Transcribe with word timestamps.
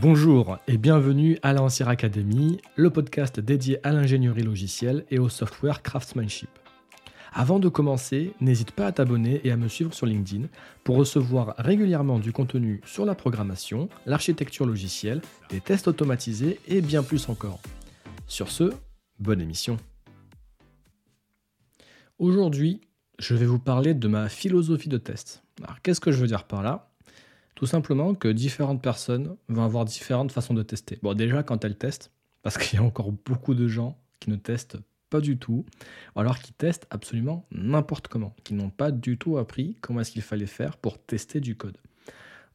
Bonjour 0.00 0.58
et 0.68 0.78
bienvenue 0.78 1.40
à 1.42 1.52
l'Ancien 1.52 1.88
Academy, 1.88 2.60
le 2.76 2.88
podcast 2.88 3.40
dédié 3.40 3.84
à 3.84 3.90
l'ingénierie 3.90 4.44
logicielle 4.44 5.04
et 5.10 5.18
au 5.18 5.28
software 5.28 5.82
craftsmanship. 5.82 6.50
Avant 7.32 7.58
de 7.58 7.68
commencer, 7.68 8.32
n'hésite 8.40 8.70
pas 8.70 8.86
à 8.86 8.92
t'abonner 8.92 9.40
et 9.42 9.50
à 9.50 9.56
me 9.56 9.66
suivre 9.66 9.92
sur 9.92 10.06
LinkedIn 10.06 10.46
pour 10.84 10.94
recevoir 10.94 11.56
régulièrement 11.58 12.20
du 12.20 12.30
contenu 12.30 12.80
sur 12.86 13.04
la 13.06 13.16
programmation, 13.16 13.88
l'architecture 14.06 14.66
logicielle, 14.66 15.20
des 15.50 15.60
tests 15.60 15.88
automatisés 15.88 16.60
et 16.68 16.80
bien 16.80 17.02
plus 17.02 17.28
encore. 17.28 17.58
Sur 18.28 18.52
ce, 18.52 18.72
bonne 19.18 19.40
émission. 19.40 19.78
Aujourd'hui, 22.20 22.82
je 23.18 23.34
vais 23.34 23.46
vous 23.46 23.58
parler 23.58 23.94
de 23.94 24.06
ma 24.06 24.28
philosophie 24.28 24.88
de 24.88 24.98
test. 24.98 25.42
Alors, 25.64 25.82
qu'est-ce 25.82 26.00
que 26.00 26.12
je 26.12 26.18
veux 26.18 26.28
dire 26.28 26.44
par 26.44 26.62
là? 26.62 26.87
Tout 27.58 27.66
simplement 27.66 28.14
que 28.14 28.28
différentes 28.28 28.80
personnes 28.80 29.34
vont 29.48 29.64
avoir 29.64 29.84
différentes 29.84 30.30
façons 30.30 30.54
de 30.54 30.62
tester. 30.62 31.00
Bon, 31.02 31.12
déjà, 31.14 31.42
quand 31.42 31.64
elles 31.64 31.76
testent, 31.76 32.12
parce 32.42 32.56
qu'il 32.56 32.78
y 32.78 32.80
a 32.80 32.84
encore 32.84 33.10
beaucoup 33.10 33.56
de 33.56 33.66
gens 33.66 33.98
qui 34.20 34.30
ne 34.30 34.36
testent 34.36 34.76
pas 35.10 35.20
du 35.20 35.38
tout, 35.38 35.66
ou 36.14 36.20
alors 36.20 36.38
qui 36.38 36.52
testent 36.52 36.86
absolument 36.90 37.48
n'importe 37.50 38.06
comment, 38.06 38.32
qui 38.44 38.54
n'ont 38.54 38.70
pas 38.70 38.92
du 38.92 39.18
tout 39.18 39.38
appris 39.38 39.76
comment 39.80 40.02
est-ce 40.02 40.12
qu'il 40.12 40.22
fallait 40.22 40.46
faire 40.46 40.76
pour 40.76 41.04
tester 41.04 41.40
du 41.40 41.56
code. 41.56 41.78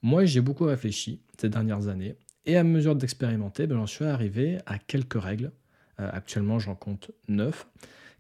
Moi, 0.04 0.24
j'ai 0.24 0.40
beaucoup 0.40 0.64
réfléchi 0.64 1.20
ces 1.38 1.50
dernières 1.50 1.90
années, 1.90 2.16
et 2.46 2.56
à 2.56 2.64
mesure 2.64 2.96
d'expérimenter, 2.96 3.68
ben, 3.68 3.76
j'en 3.76 3.88
suis 3.88 4.06
arrivé 4.06 4.60
à 4.66 4.80
quelques 4.80 5.22
règles. 5.22 5.52
Euh, 6.00 6.10
actuellement, 6.14 6.60
j'en 6.60 6.76
compte 6.76 7.12
neuf. 7.28 7.68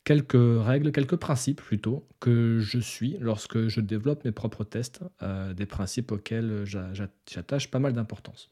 Quelques 0.04 0.34
règles, 0.36 0.92
quelques 0.92 1.16
principes 1.16 1.62
plutôt, 1.62 2.06
que 2.20 2.60
je 2.60 2.80
suis 2.80 3.18
lorsque 3.20 3.68
je 3.68 3.80
développe 3.80 4.26
mes 4.26 4.34
propres 4.34 4.66
tests, 4.66 5.02
euh, 5.22 5.54
des 5.54 5.66
principes 5.66 6.12
auxquels 6.12 6.66
j'attache 6.66 7.72
pas 7.72 7.80
mal 7.80 7.94
d'importance. 7.94 8.50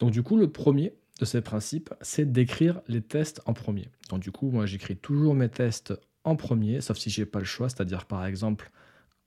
Donc 0.00 0.10
du 0.10 0.22
coup, 0.24 0.36
le 0.36 0.50
premier, 0.50 0.92
de 1.20 1.24
ces 1.24 1.40
principes, 1.40 1.94
c'est 2.00 2.30
d'écrire 2.32 2.80
les 2.88 3.00
tests 3.00 3.42
en 3.46 3.52
premier. 3.52 3.88
Donc 4.08 4.20
du 4.20 4.32
coup, 4.32 4.50
moi 4.50 4.66
j'écris 4.66 4.96
toujours 4.96 5.34
mes 5.34 5.48
tests 5.48 5.94
en 6.24 6.34
premier, 6.34 6.80
sauf 6.80 6.98
si 6.98 7.10
j'ai 7.10 7.26
pas 7.26 7.38
le 7.38 7.44
choix, 7.44 7.68
c'est-à-dire 7.68 8.06
par 8.06 8.26
exemple 8.26 8.70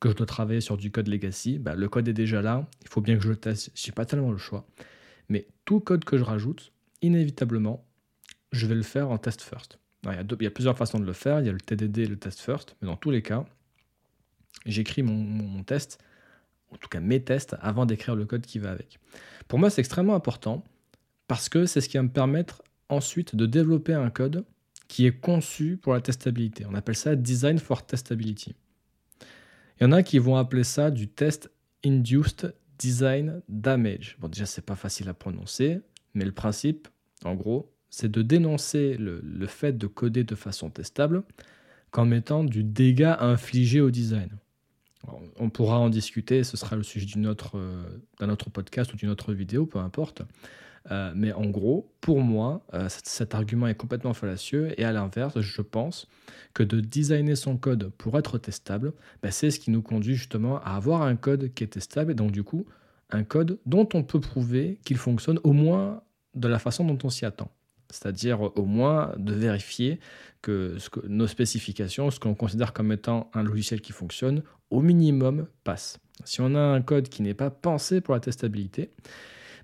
que 0.02 0.10
je 0.10 0.16
dois 0.16 0.26
travailler 0.26 0.62
sur 0.62 0.76
du 0.76 0.92
code 0.92 1.08
legacy, 1.08 1.58
bah, 1.58 1.76
le 1.76 1.88
code 1.88 2.08
est 2.08 2.14
déjà 2.14 2.42
là, 2.42 2.68
il 2.82 2.90
faut 2.90 3.02
bien 3.02 3.16
que 3.16 3.24
je 3.24 3.30
le 3.30 3.38
teste, 3.38 3.72
j'ai 3.76 3.94
pas 3.94 4.06
tellement 4.06 4.32
le 4.32 4.38
choix. 4.38 4.68
Mais 5.30 5.48
tout 5.64 5.80
code 5.80 6.04
que 6.04 6.18
je 6.18 6.24
rajoute, 6.24 6.74
inévitablement, 7.02 7.86
je 8.52 8.68
vais 8.68 8.76
le 8.76 8.84
faire 8.84 9.10
en 9.10 9.18
test 9.18 9.42
first. 9.42 9.80
Il, 10.12 10.44
y 10.44 10.48
a 10.48 10.52
plusieurs 10.52 10.78
façons 10.78 11.00
de 11.00 11.06
le 11.06 11.14
faire, 11.14 11.40
il 11.40 11.46
y 11.46 11.50
a 11.50 11.52
le 11.52 11.60
TDD 11.60 12.00
et 12.00 12.06
le 12.06 12.18
test 12.18 12.40
first, 12.40 12.76
mais 12.82 12.88
dans 12.88 12.96
tous 12.96 13.12
les 13.12 13.22
cas, 13.22 13.46
j'écris 14.66 15.04
mon, 15.04 15.14
mon 15.14 15.64
test, 15.64 16.00
en 16.72 16.78
tout 16.78 16.90
cas 16.90 17.00
mes 17.00 17.24
tests, 17.24 17.56
avant 17.62 17.86
d'écrire 17.86 18.16
le 18.16 18.26
code 18.26 18.46
qui 18.46 18.60
va 18.60 18.72
avec. 18.72 19.00
Pour 19.48 19.60
moi, 19.60 19.70
c'est 19.70 19.82
extrêmement 19.82 20.16
important 20.16 20.64
parce 21.28 21.50
que 21.50 21.66
c'est 21.66 21.82
ce 21.82 21.90
qui 21.90 21.98
va 21.98 22.04
me 22.04 22.10
permettre 22.10 22.64
ensuite 22.90 23.36
de 23.36 23.46
développer 23.46 23.94
un 23.94 24.10
code 24.10 24.46
qui 24.88 25.06
est 25.06 25.20
conçu 25.20 25.78
pour 25.78 25.94
la 25.94 26.02
testabilité. 26.02 26.66
On 26.70 26.76
appelle 26.76 26.96
ça 26.96 27.16
design 27.16 27.58
for 27.58 27.86
testability. 27.86 28.56
Il 29.80 29.84
y 29.84 29.88
en 29.88 29.92
a 29.92 30.04
qui 30.04 30.20
vont 30.20 30.38
appeler 30.38 30.64
ça 30.64 30.92
du 30.92 31.08
test 31.08 31.52
induced 31.84 32.54
design 32.78 33.42
damage. 33.50 34.18
Bon, 34.20 34.28
déjà, 34.28 34.46
c'est 34.46 34.66
pas 34.66 34.76
facile 34.76 35.10
à 35.10 35.14
prononcer, 35.14 35.80
mais 36.14 36.26
le 36.26 36.32
principe, 36.32 36.88
en 37.24 37.36
gros, 37.36 37.75
c'est 37.96 38.12
de 38.12 38.22
dénoncer 38.22 38.98
le, 38.98 39.48
fait 39.48 39.78
de 39.78 39.88
coder 39.88 40.26
de 40.26 40.36
façon 40.36 40.70
testable 40.70 41.24
qu'en 41.92 42.04
mettant 42.04 42.44
du 42.44 42.62
dégât 42.62 43.18
infligé 43.22 43.80
au 43.80 43.90
design. 43.90 44.28
on 45.40 45.50
pourra 45.50 45.80
en 45.80 45.90
discuter, 45.90 46.44
ce 46.44 46.58
sera 46.58 46.76
le 46.76 46.84
sujet 46.84 47.06
d'un 47.16 47.30
autre, 47.30 47.58
euh, 47.58 48.36
podcast 48.52 48.92
ou 48.92 48.98
d'une 48.98 49.10
autre 49.10 49.32
vidéo, 49.32 49.66
peu 49.66 49.80
importe. 49.80 50.24
Euh, 50.92 51.14
mais 51.16 51.32
en 51.32 51.46
gros, 51.46 51.90
pour 52.02 52.20
moi, 52.20 52.66
euh, 52.74 52.90
cet, 52.90 53.34
argument 53.34 53.68
est 53.68 53.76
complètement 53.76 54.14
fallacieux. 54.14 54.78
Et 54.78 54.84
à 54.84 54.92
l'inverse, 54.92 55.40
je 55.40 55.62
pense 55.62 56.10
que 56.54 56.64
de 56.64 56.82
designer 56.82 57.38
son 57.38 57.56
code 57.56 57.94
pour 57.98 58.20
être 58.20 58.38
testable, 58.38 58.92
bah, 59.24 59.32
c'est 59.32 59.52
ce 59.52 59.60
qui 59.60 59.72
nous 59.72 59.82
conduit 59.82 60.16
justement 60.16 60.60
à 60.64 60.76
avoir 60.76 61.02
un 61.04 61.16
code 61.16 61.54
qui 61.54 61.64
est 61.64 61.68
testable. 61.68 62.12
Et 62.12 62.16
donc, 62.16 62.32
du 62.32 62.44
coup, 62.44 62.66
un 63.10 63.24
code 63.24 63.58
dont 63.66 63.88
on 63.94 64.04
peut 64.04 64.20
prouver 64.20 64.80
qu'il 64.84 64.98
fonctionne 64.98 65.40
au 65.46 65.54
moins 65.54 66.02
de 66.34 66.50
la 66.50 66.60
façon 66.60 66.84
dont 66.84 66.98
on 67.06 67.10
s'y 67.10 67.26
attend. 67.26 67.50
C'est-à-dire 67.90 68.42
au 68.58 68.66
moins 68.66 69.14
de 69.18 69.34
vérifier 69.34 70.00
que, 70.42 70.78
nos 71.08 71.28
spécifications, 71.28 72.12
ce 72.12 72.20
qu'on 72.20 72.36
considère 72.36 72.74
comme 72.74 72.92
étant 72.92 73.30
un 73.34 73.44
logiciel 73.44 73.82
qui 73.82 73.92
fonctionne, 73.92 74.44
au 74.70 74.82
minimum 74.82 75.48
passe. 75.64 76.00
Si 76.24 76.42
on 76.42 76.56
a 76.56 76.60
un 76.60 76.82
code 76.82 77.10
qui 77.10 77.22
n'est 77.22 77.34
pas 77.34 77.50
pensé 77.50 78.02
pour 78.02 78.14
la 78.14 78.20
testabilité, 78.20 78.92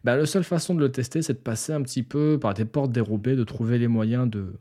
bah, 0.04 0.16
la 0.16 0.26
seule 0.26 0.44
façon 0.44 0.74
de 0.74 0.80
le 0.80 0.92
tester, 0.92 1.22
c'est 1.22 1.34
de 1.34 1.40
passer 1.40 1.74
un 1.74 1.82
petit 1.82 2.04
peu 2.04 2.40
par 2.40 2.54
des 2.54 2.66
portes 2.66 2.92
dérobées, 2.92 3.36
de 3.36 3.44
trouver 3.44 3.78
les 3.78 3.88
moyens 3.88 4.30
de, 4.30 4.54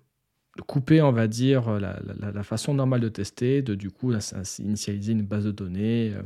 couper, 0.67 1.01
on 1.01 1.13
va 1.13 1.29
dire, 1.29 1.79
la, 1.79 2.43
façon 2.43 2.75
normale 2.75 3.01
de 3.01 3.09
tester, 3.09 3.63
de 3.63 3.75
du 3.75 3.91
coup 3.91 4.13
initialiser 4.59 5.13
une 5.13 5.23
base 5.23 5.45
de 5.45 5.53
données, 5.53 6.13
euh, 6.15 6.23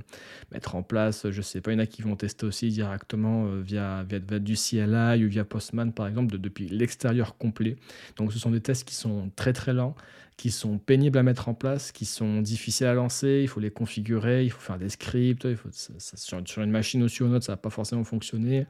mettre 0.52 0.74
en 0.74 0.82
place, 0.82 1.30
je 1.30 1.42
sais 1.42 1.60
pas, 1.60 1.72
il 1.72 1.74
y 1.74 1.76
en 1.76 1.80
a 1.80 1.86
qui 1.86 2.02
vont 2.02 2.16
tester 2.16 2.46
aussi 2.46 2.68
directement 2.68 3.46
euh, 3.46 3.60
via, 3.60 4.04
via, 4.04 4.18
du 4.38 4.54
CLI 4.54 5.24
ou 5.24 5.28
via 5.28 5.44
Postman, 5.44 5.92
par 5.92 6.06
exemple, 6.06 6.38
depuis 6.38 6.68
l'extérieur 6.68 7.36
complet. 7.36 7.76
Donc 8.16 8.32
ce 8.32 8.38
sont 8.38 8.50
des 8.50 8.60
tests 8.60 8.86
qui 8.88 8.94
sont 8.94 9.30
très 9.36 9.52
très 9.52 9.74
lents, 9.74 9.94
qui 10.36 10.50
sont 10.50 10.78
pénibles 10.78 11.18
à 11.18 11.22
mettre 11.22 11.48
en 11.48 11.54
place, 11.54 11.92
qui 11.92 12.06
sont 12.06 12.40
difficiles 12.40 12.86
à 12.86 12.94
lancer, 12.94 13.40
il 13.42 13.48
faut 13.48 13.60
les 13.60 13.70
configurer, 13.70 14.44
il 14.44 14.50
faut 14.50 14.60
faire 14.60 14.78
des 14.78 14.88
scripts, 14.88 15.54
faut, 15.54 15.68
sur, 15.70 16.62
une 16.62 16.70
machine 16.70 17.02
ou 17.02 17.08
sur 17.08 17.26
une 17.26 17.34
autre, 17.34 17.44
ça 17.44 17.52
va 17.52 17.56
pas 17.56 17.70
forcément 17.70 18.04
fonctionner. 18.04 18.66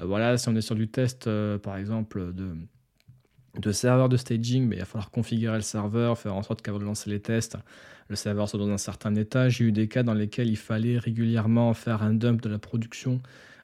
Euh, 0.00 0.06
voilà, 0.06 0.36
si 0.38 0.48
on 0.48 0.56
est 0.56 0.60
sur 0.60 0.74
du 0.74 0.88
test, 0.88 1.26
euh, 1.26 1.58
par 1.58 1.76
exemple, 1.76 2.32
de, 2.32 2.54
de 3.58 3.72
serveur 3.72 4.08
de 4.08 4.16
staging, 4.16 4.66
mais 4.66 4.76
il 4.76 4.78
va 4.80 4.84
falloir 4.84 5.10
configurer 5.10 5.56
le 5.56 5.62
serveur, 5.62 6.18
faire 6.18 6.34
en 6.34 6.42
sorte 6.42 6.62
qu'avant 6.62 6.78
de 6.78 6.84
lancer 6.84 7.10
les 7.10 7.20
tests, 7.20 7.56
le 8.08 8.16
serveur 8.16 8.48
soit 8.48 8.58
dans 8.58 8.70
un 8.70 8.78
certain 8.78 9.14
état. 9.14 9.48
J'ai 9.48 9.64
eu 9.64 9.72
des 9.72 9.88
cas 9.88 10.02
dans 10.02 10.14
lesquels 10.14 10.48
il 10.48 10.56
fallait 10.56 10.98
régulièrement 10.98 11.72
faire 11.74 12.02
un 12.02 12.12
dump 12.12 12.40
de 12.42 12.48
la 12.48 12.58
production 12.58 13.20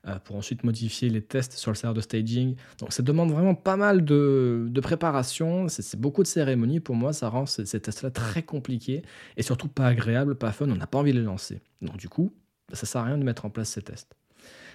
euh, 0.07 0.19
pour 0.21 0.37
ensuite 0.37 0.63
modifier 0.63 1.09
les 1.09 1.21
tests 1.21 1.55
sur 1.55 1.73
le 1.73 1.77
serveur 1.77 1.95
de 1.95 2.01
staging. 2.01 2.55
Donc 2.79 2.93
ça 2.93 3.03
demande 3.03 3.33
vraiment 3.33 3.57
pas 3.57 3.77
mal 3.77 4.05
de, 4.05 4.71
préparation, 4.81 5.67
c'est 5.69 5.99
beaucoup 6.01 6.23
de 6.23 6.29
cérémonies. 6.29 6.79
Pour 6.79 6.95
moi, 6.95 7.13
ça 7.13 7.29
rend 7.29 7.47
ces, 7.47 7.65
tests-là 7.65 8.11
très 8.11 8.43
compliqués 8.43 9.03
et 9.37 9.43
surtout 9.43 9.69
pas 9.69 9.87
agréables, 9.87 10.37
pas 10.37 10.53
fun, 10.53 10.69
on 10.69 10.77
n'a 10.77 10.87
pas 10.87 10.99
envie 10.99 11.13
de 11.13 11.19
les 11.19 11.25
lancer. 11.25 11.61
Donc 11.83 11.97
du 11.97 12.09
coup, 12.09 12.33
ça 12.73 12.87
sert 12.87 13.01
à 13.01 13.05
rien 13.05 13.19
de 13.19 13.25
mettre 13.25 13.45
en 13.45 13.51
place 13.51 13.71
ces 13.71 13.83
tests. 13.83 14.15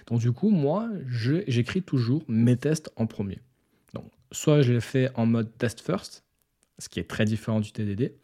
Donc 0.06 0.20
du 0.20 0.32
coup, 0.32 0.50
moi, 0.50 0.90
j'écris 1.08 1.82
toujours 1.82 2.22
mes 2.28 2.56
tests 2.56 2.90
en 2.96 3.06
premier. 3.06 3.38
Soit 4.32 4.62
je 4.62 4.72
les 4.72 4.80
fais 4.80 5.10
en 5.14 5.26
mode 5.26 5.56
test 5.58 5.80
first, 5.80 6.24
ce 6.78 6.88
qui 6.88 7.00
est 7.00 7.08
très 7.08 7.24
différent 7.24 7.60
du 7.60 7.70
TDD. 7.70 8.14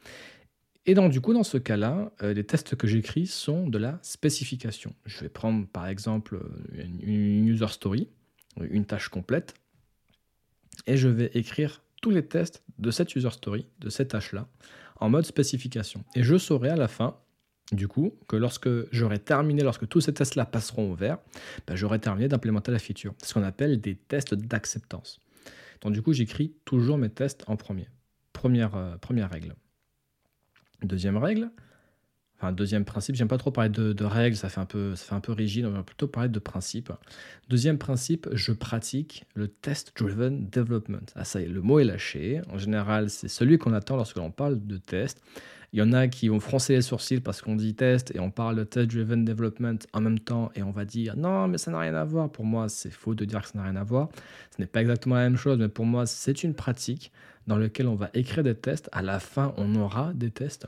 Et 0.86 0.94
donc, 0.94 1.12
du 1.12 1.20
coup, 1.20 1.34
dans 1.34 1.44
ce 1.44 1.58
cas-là, 1.58 2.10
euh, 2.22 2.32
les 2.32 2.44
tests 2.44 2.74
que 2.74 2.86
j'écris 2.86 3.26
sont 3.26 3.68
de 3.68 3.78
la 3.78 3.98
spécification. 4.02 4.94
Je 5.04 5.20
vais 5.20 5.28
prendre, 5.28 5.66
par 5.66 5.86
exemple, 5.86 6.40
une 6.72 7.46
user 7.46 7.68
story, 7.68 8.08
une 8.60 8.86
tâche 8.86 9.08
complète, 9.08 9.54
et 10.86 10.96
je 10.96 11.08
vais 11.08 11.30
écrire 11.34 11.82
tous 12.00 12.10
les 12.10 12.26
tests 12.26 12.62
de 12.78 12.90
cette 12.90 13.14
user 13.14 13.30
story, 13.30 13.66
de 13.80 13.90
cette 13.90 14.08
tâche-là, 14.08 14.48
en 14.96 15.10
mode 15.10 15.26
spécification. 15.26 16.04
Et 16.14 16.22
je 16.22 16.38
saurai 16.38 16.70
à 16.70 16.76
la 16.76 16.88
fin 16.88 17.16
du 17.72 17.86
coup, 17.86 18.14
que 18.28 18.36
lorsque 18.36 18.68
j'aurai 18.92 19.18
terminé, 19.18 19.62
lorsque 19.62 19.86
tous 19.88 20.00
ces 20.00 20.14
tests-là 20.14 20.46
passeront 20.46 20.90
au 20.90 20.94
vert, 20.94 21.18
ben, 21.66 21.76
j'aurai 21.76 21.98
terminé 21.98 22.28
d'implémenter 22.28 22.72
la 22.72 22.78
feature. 22.78 23.14
C'est 23.18 23.28
ce 23.28 23.34
qu'on 23.34 23.42
appelle 23.42 23.80
des 23.80 23.94
tests 23.94 24.34
d'acceptance. 24.34 25.20
Donc 25.80 25.92
du 25.92 26.02
coup, 26.02 26.12
j'écris 26.12 26.54
toujours 26.64 26.98
mes 26.98 27.10
tests 27.10 27.44
en 27.46 27.56
premier. 27.56 27.88
Première, 28.32 28.74
euh, 28.76 28.96
première 28.96 29.30
règle. 29.30 29.54
Deuxième 30.82 31.16
règle, 31.16 31.50
enfin 32.36 32.52
deuxième 32.52 32.84
principe, 32.84 33.16
j'aime 33.16 33.26
pas 33.26 33.38
trop 33.38 33.50
parler 33.50 33.70
de, 33.70 34.04
règles, 34.04 34.36
ça 34.36 34.48
fait, 34.48 34.60
un 34.60 34.64
peu, 34.64 34.94
un 35.10 35.20
peu 35.20 35.32
rigide, 35.32 35.66
on 35.66 35.72
va 35.72 35.82
plutôt 35.82 36.06
parler 36.06 36.28
de 36.28 36.38
principe. 36.38 36.92
Deuxième 37.48 37.78
principe, 37.78 38.28
je 38.32 38.52
pratique 38.52 39.24
le 39.34 39.48
test-driven 39.48 40.48
development. 40.50 41.06
Ah 41.16 41.24
ça 41.24 41.40
le 41.40 41.60
mot 41.60 41.80
est 41.80 41.84
lâché. 41.84 42.40
En 42.48 42.58
général, 42.58 43.10
c'est 43.10 43.28
celui 43.28 43.58
qu'on 43.58 43.72
attend 43.72 43.96
lorsque 43.96 44.16
l'on 44.16 44.30
parle 44.30 44.64
de 44.64 44.76
test. 44.76 45.20
Il 45.72 45.78
y 45.78 45.82
en 45.82 45.92
a 45.92 46.08
qui 46.08 46.28
vont 46.28 46.40
froncer 46.40 46.74
les 46.74 46.82
sourcils 46.82 47.20
parce 47.20 47.42
qu'on 47.42 47.54
dit 47.54 47.74
test 47.74 48.14
et 48.14 48.20
on 48.20 48.30
parle 48.30 48.56
de 48.56 48.64
test-driven 48.64 49.24
development 49.24 49.78
en 49.92 50.00
même 50.00 50.18
temps 50.18 50.50
et 50.54 50.62
on 50.62 50.70
va 50.70 50.86
dire 50.86 51.16
non, 51.16 51.46
mais 51.46 51.58
ça 51.58 51.70
n'a 51.70 51.80
rien 51.80 51.94
à 51.94 52.04
voir. 52.04 52.30
Pour 52.30 52.46
moi, 52.46 52.70
c'est 52.70 52.90
faux 52.90 53.14
de 53.14 53.26
dire 53.26 53.42
que 53.42 53.48
ça 53.48 53.58
n'a 53.58 53.64
rien 53.64 53.76
à 53.76 53.84
voir. 53.84 54.08
Ce 54.56 54.62
n'est 54.62 54.66
pas 54.66 54.80
exactement 54.80 55.16
la 55.16 55.22
même 55.22 55.36
chose, 55.36 55.58
mais 55.58 55.68
pour 55.68 55.84
moi, 55.84 56.06
c'est 56.06 56.42
une 56.42 56.54
pratique 56.54 57.12
dans 57.46 57.58
laquelle 57.58 57.86
on 57.86 57.96
va 57.96 58.08
écrire 58.14 58.42
des 58.42 58.54
tests. 58.54 58.88
À 58.92 59.02
la 59.02 59.20
fin, 59.20 59.52
on 59.58 59.74
aura 59.74 60.12
des 60.14 60.30
tests. 60.30 60.66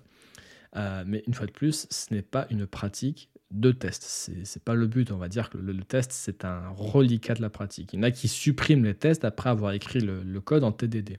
Euh, 0.76 1.02
mais 1.06 1.24
une 1.26 1.34
fois 1.34 1.46
de 1.46 1.52
plus, 1.52 1.86
ce 1.90 2.12
n'est 2.12 2.22
pas 2.22 2.46
une 2.50 2.66
pratique 2.66 3.30
de 3.50 3.72
test. 3.72 4.02
Ce 4.02 4.30
n'est 4.30 4.62
pas 4.62 4.74
le 4.74 4.86
but. 4.86 5.12
On 5.12 5.16
va 5.16 5.28
dire 5.28 5.48
que 5.48 5.56
le, 5.56 5.74
test, 5.82 6.12
c'est 6.12 6.44
un 6.44 6.68
reliquat 6.76 7.34
de 7.34 7.42
la 7.42 7.50
pratique. 7.50 7.94
Il 7.94 7.96
y 7.96 8.00
en 8.00 8.02
a 8.02 8.10
qui 8.10 8.28
suppriment 8.28 8.84
les 8.84 8.94
tests 8.94 9.24
après 9.24 9.48
avoir 9.48 9.72
écrit 9.72 10.00
le 10.00 10.40
code 10.40 10.62
en 10.62 10.72
TDD. 10.72 11.18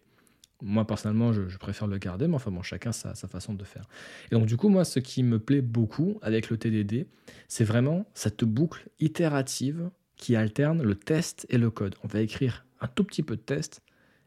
Moi, 0.62 0.86
personnellement, 0.86 1.34
je, 1.34 1.58
préfère 1.58 1.88
le 1.88 1.98
garder, 1.98 2.28
mais 2.28 2.36
enfin 2.36 2.52
bon, 2.52 2.62
chacun 2.62 2.92
sa, 2.92 3.16
sa 3.16 3.28
façon 3.28 3.54
de 3.54 3.64
faire. 3.64 3.88
Et 4.32 4.36
donc, 4.36 4.46
du 4.46 4.58
coup, 4.58 4.70
moi, 4.70 4.86
ce 4.86 5.00
qui 5.00 5.24
me 5.24 5.40
plaît 5.40 5.62
beaucoup 5.62 6.20
avec 6.22 6.50
le 6.50 6.58
TDD, 6.58 7.08
c'est 7.48 7.64
vraiment 7.64 8.06
cette 8.14 8.44
boucle 8.44 8.90
itérative 9.00 9.90
qui 10.16 10.36
alterne 10.36 10.84
le 10.84 10.96
test 10.96 11.48
et 11.50 11.58
le 11.58 11.72
code. 11.72 11.96
On 12.04 12.08
va 12.08 12.22
écrire 12.22 12.66
un 12.80 12.88
tout 12.88 13.04
petit 13.04 13.24
peu 13.24 13.36
de 13.36 13.42
test, 13.42 13.82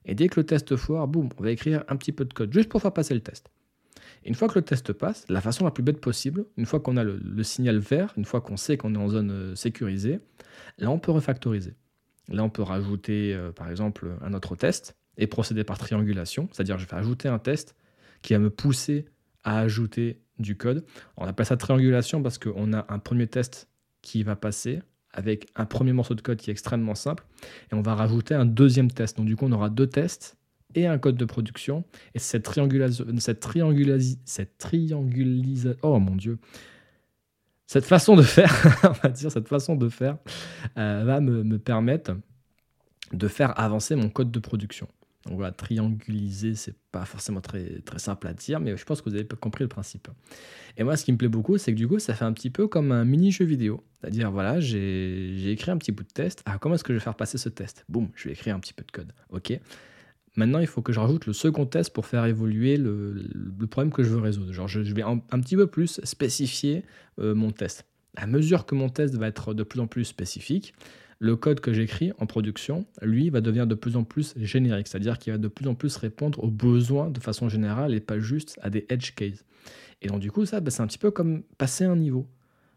et 0.04 0.14
dès 0.14 0.28
que 0.28 0.38
le 0.40 0.46
test 0.46 0.76
foire, 0.76 1.08
boum, 1.08 1.28
on 1.38 1.42
va 1.42 1.50
écrire 1.50 1.84
un 1.88 1.96
petit 1.96 2.12
peu 2.12 2.24
de 2.24 2.32
code, 2.32 2.52
juste 2.52 2.68
pour 2.68 2.82
faire 2.82 2.92
passer 2.92 3.14
le 3.14 3.20
test. 3.20 3.50
Et 4.24 4.28
une 4.28 4.34
fois 4.34 4.48
que 4.48 4.58
le 4.58 4.64
test 4.64 4.92
passe, 4.92 5.24
la 5.28 5.40
façon 5.40 5.64
la 5.64 5.70
plus 5.70 5.82
bête 5.82 6.00
possible, 6.00 6.46
une 6.56 6.66
fois 6.66 6.80
qu'on 6.80 6.96
a 6.96 7.04
le, 7.04 7.42
signal 7.42 7.78
vert, 7.78 8.12
une 8.16 8.24
fois 8.24 8.40
qu'on 8.40 8.56
sait 8.56 8.76
qu'on 8.76 8.94
est 8.94 8.98
en 8.98 9.08
zone 9.08 9.30
euh, 9.30 9.54
sécurisée, 9.54 10.20
là 10.78 10.90
on 10.90 10.98
peut 10.98 11.12
refactoriser. 11.12 11.74
Là 12.28 12.42
on 12.42 12.50
peut 12.50 12.62
rajouter 12.62 13.34
euh, 13.34 13.52
par 13.52 13.70
exemple 13.70 14.16
un 14.22 14.34
autre 14.34 14.56
test 14.56 14.96
et 15.18 15.26
procéder 15.26 15.64
par 15.64 15.78
triangulation, 15.78 16.48
c'est-à-dire 16.52 16.78
je 16.78 16.86
vais 16.86 16.94
ajouter 16.94 17.28
un 17.28 17.38
test 17.38 17.74
qui 18.22 18.32
va 18.32 18.38
me 18.38 18.50
pousser 18.50 19.06
à 19.42 19.58
ajouter 19.60 20.20
du 20.38 20.56
code. 20.56 20.84
On 21.16 21.26
appelle 21.26 21.46
ça 21.46 21.56
triangulation 21.56 22.22
parce 22.22 22.38
qu'on 22.38 22.72
a 22.72 22.86
un 22.88 22.98
premier 22.98 23.26
test 23.26 23.68
qui 24.02 24.22
va 24.22 24.36
passer 24.36 24.80
avec 25.12 25.48
un 25.54 25.64
premier 25.64 25.92
morceau 25.92 26.14
de 26.14 26.20
code 26.20 26.38
qui 26.38 26.50
est 26.50 26.52
extrêmement 26.52 26.94
simple 26.96 27.24
et 27.70 27.74
on 27.74 27.82
va 27.82 27.94
rajouter 27.94 28.34
un 28.34 28.44
deuxième 28.44 28.90
test. 28.90 29.16
Donc 29.16 29.26
du 29.26 29.36
coup 29.36 29.46
on 29.46 29.52
aura 29.52 29.70
deux 29.70 29.86
tests 29.86 30.36
et 30.74 30.86
un 30.86 30.98
code 30.98 31.16
de 31.16 31.24
production. 31.24 31.84
Et 32.14 32.18
cette 32.18 32.42
triangulation, 32.42 33.06
cette 33.18 33.46
oh 35.82 35.98
mon 36.00 36.16
dieu, 36.16 36.38
cette 37.66 37.84
façon 37.84 38.16
de 38.16 38.22
faire, 38.22 38.52
va 39.02 39.08
dire, 39.08 39.30
cette 39.30 39.48
façon 39.48 39.76
de 39.76 39.88
faire, 39.88 40.18
euh, 40.76 41.02
va 41.04 41.20
me, 41.20 41.58
permettre 41.58 42.16
de 43.12 43.28
faire 43.28 43.58
avancer 43.58 43.94
mon 43.94 44.08
code 44.08 44.30
de 44.30 44.38
production. 44.38 44.88
Donc 45.26 45.36
voilà, 45.36 45.52
trianguliser, 45.52 46.54
c'est 46.54 46.74
pas 46.92 47.06
forcément 47.06 47.40
très, 47.40 47.80
simple 47.96 48.26
à 48.26 48.34
dire, 48.34 48.60
mais 48.60 48.76
je 48.76 48.84
pense 48.84 49.00
que 49.00 49.08
vous 49.08 49.16
avez 49.16 49.26
compris 49.26 49.64
le 49.64 49.68
principe. 49.68 50.08
Et 50.76 50.84
moi, 50.84 50.96
ce 50.96 51.04
qui 51.04 51.12
me 51.12 51.16
plaît 51.16 51.28
beaucoup, 51.28 51.56
c'est 51.56 51.72
que 51.72 51.78
du 51.78 51.88
coup, 51.88 51.98
ça 51.98 52.14
fait 52.14 52.26
un 52.26 52.32
petit 52.32 52.50
peu 52.50 52.68
comme 52.68 52.92
un 52.92 53.04
mini-jeu 53.04 53.46
vidéo. 53.46 53.82
C'est-à-dire, 54.00 54.30
voilà, 54.30 54.60
j'ai 54.60 55.50
écrit 55.50 55.70
un 55.70 55.78
petit 55.78 55.92
bout 55.92 56.02
de 56.02 56.08
test. 56.08 56.42
Ah, 56.44 56.58
comment 56.58 56.74
est-ce 56.74 56.84
que 56.84 56.92
je 56.92 56.98
vais 56.98 57.04
faire 57.04 57.16
passer 57.16 57.38
ce 57.38 57.48
test? 57.48 57.86
Boum, 57.88 58.10
je 58.14 58.28
vais 58.28 58.32
écrire 58.32 58.54
un 58.54 58.60
petit 58.60 58.74
peu 58.74 58.84
de 58.84 58.90
code. 58.90 59.12
OK 59.30 59.58
Maintenant, 60.36 60.58
il 60.58 60.66
faut 60.66 60.82
que 60.82 60.92
je 60.92 60.98
rajoute 60.98 61.26
le 61.26 61.32
second 61.32 61.64
test 61.64 61.92
pour 61.92 62.06
faire 62.06 62.24
évoluer 62.26 62.76
le, 62.76 63.14
problème 63.70 63.92
que 63.92 64.02
je 64.02 64.10
veux 64.10 64.20
résoudre. 64.20 64.52
Genre, 64.52 64.66
je, 64.66 64.80
vais 64.80 65.02
un, 65.02 65.18
petit 65.18 65.56
peu 65.56 65.68
plus 65.68 66.00
spécifier 66.02 66.82
euh, 67.20 67.34
mon 67.34 67.50
test. 67.50 67.86
À 68.16 68.26
mesure 68.26 68.66
que 68.66 68.74
mon 68.74 68.88
test 68.88 69.14
va 69.14 69.28
être 69.28 69.54
de 69.54 69.62
plus 69.62 69.80
en 69.80 69.86
plus 69.86 70.04
spécifique, 70.04 70.74
le 71.18 71.36
code 71.36 71.60
que 71.60 71.72
j'écris 71.72 72.12
en 72.18 72.26
production, 72.26 72.86
lui, 73.02 73.30
va 73.30 73.40
devenir 73.40 73.66
de 73.66 73.74
plus 73.74 73.96
en 73.96 74.04
plus 74.04 74.34
générique, 74.36 74.88
c'est-à-dire 74.88 75.18
qu'il 75.18 75.32
va 75.32 75.38
de 75.38 75.48
plus 75.48 75.66
en 75.68 75.74
plus 75.74 75.96
répondre 75.96 76.42
aux 76.42 76.50
besoins 76.50 77.10
de 77.10 77.20
façon 77.20 77.48
générale 77.48 77.94
et 77.94 78.00
pas 78.00 78.18
juste 78.18 78.58
à 78.62 78.70
des 78.70 78.86
edge 78.88 79.14
cases. 79.14 79.44
Et 80.02 80.08
donc, 80.08 80.20
du 80.20 80.30
coup, 80.30 80.44
ça, 80.44 80.60
bah, 80.60 80.70
c'est 80.70 80.82
un 80.82 80.86
petit 80.86 80.98
peu 80.98 81.10
comme 81.10 81.42
passer 81.58 81.84
un 81.84 81.96
niveau. 81.96 82.26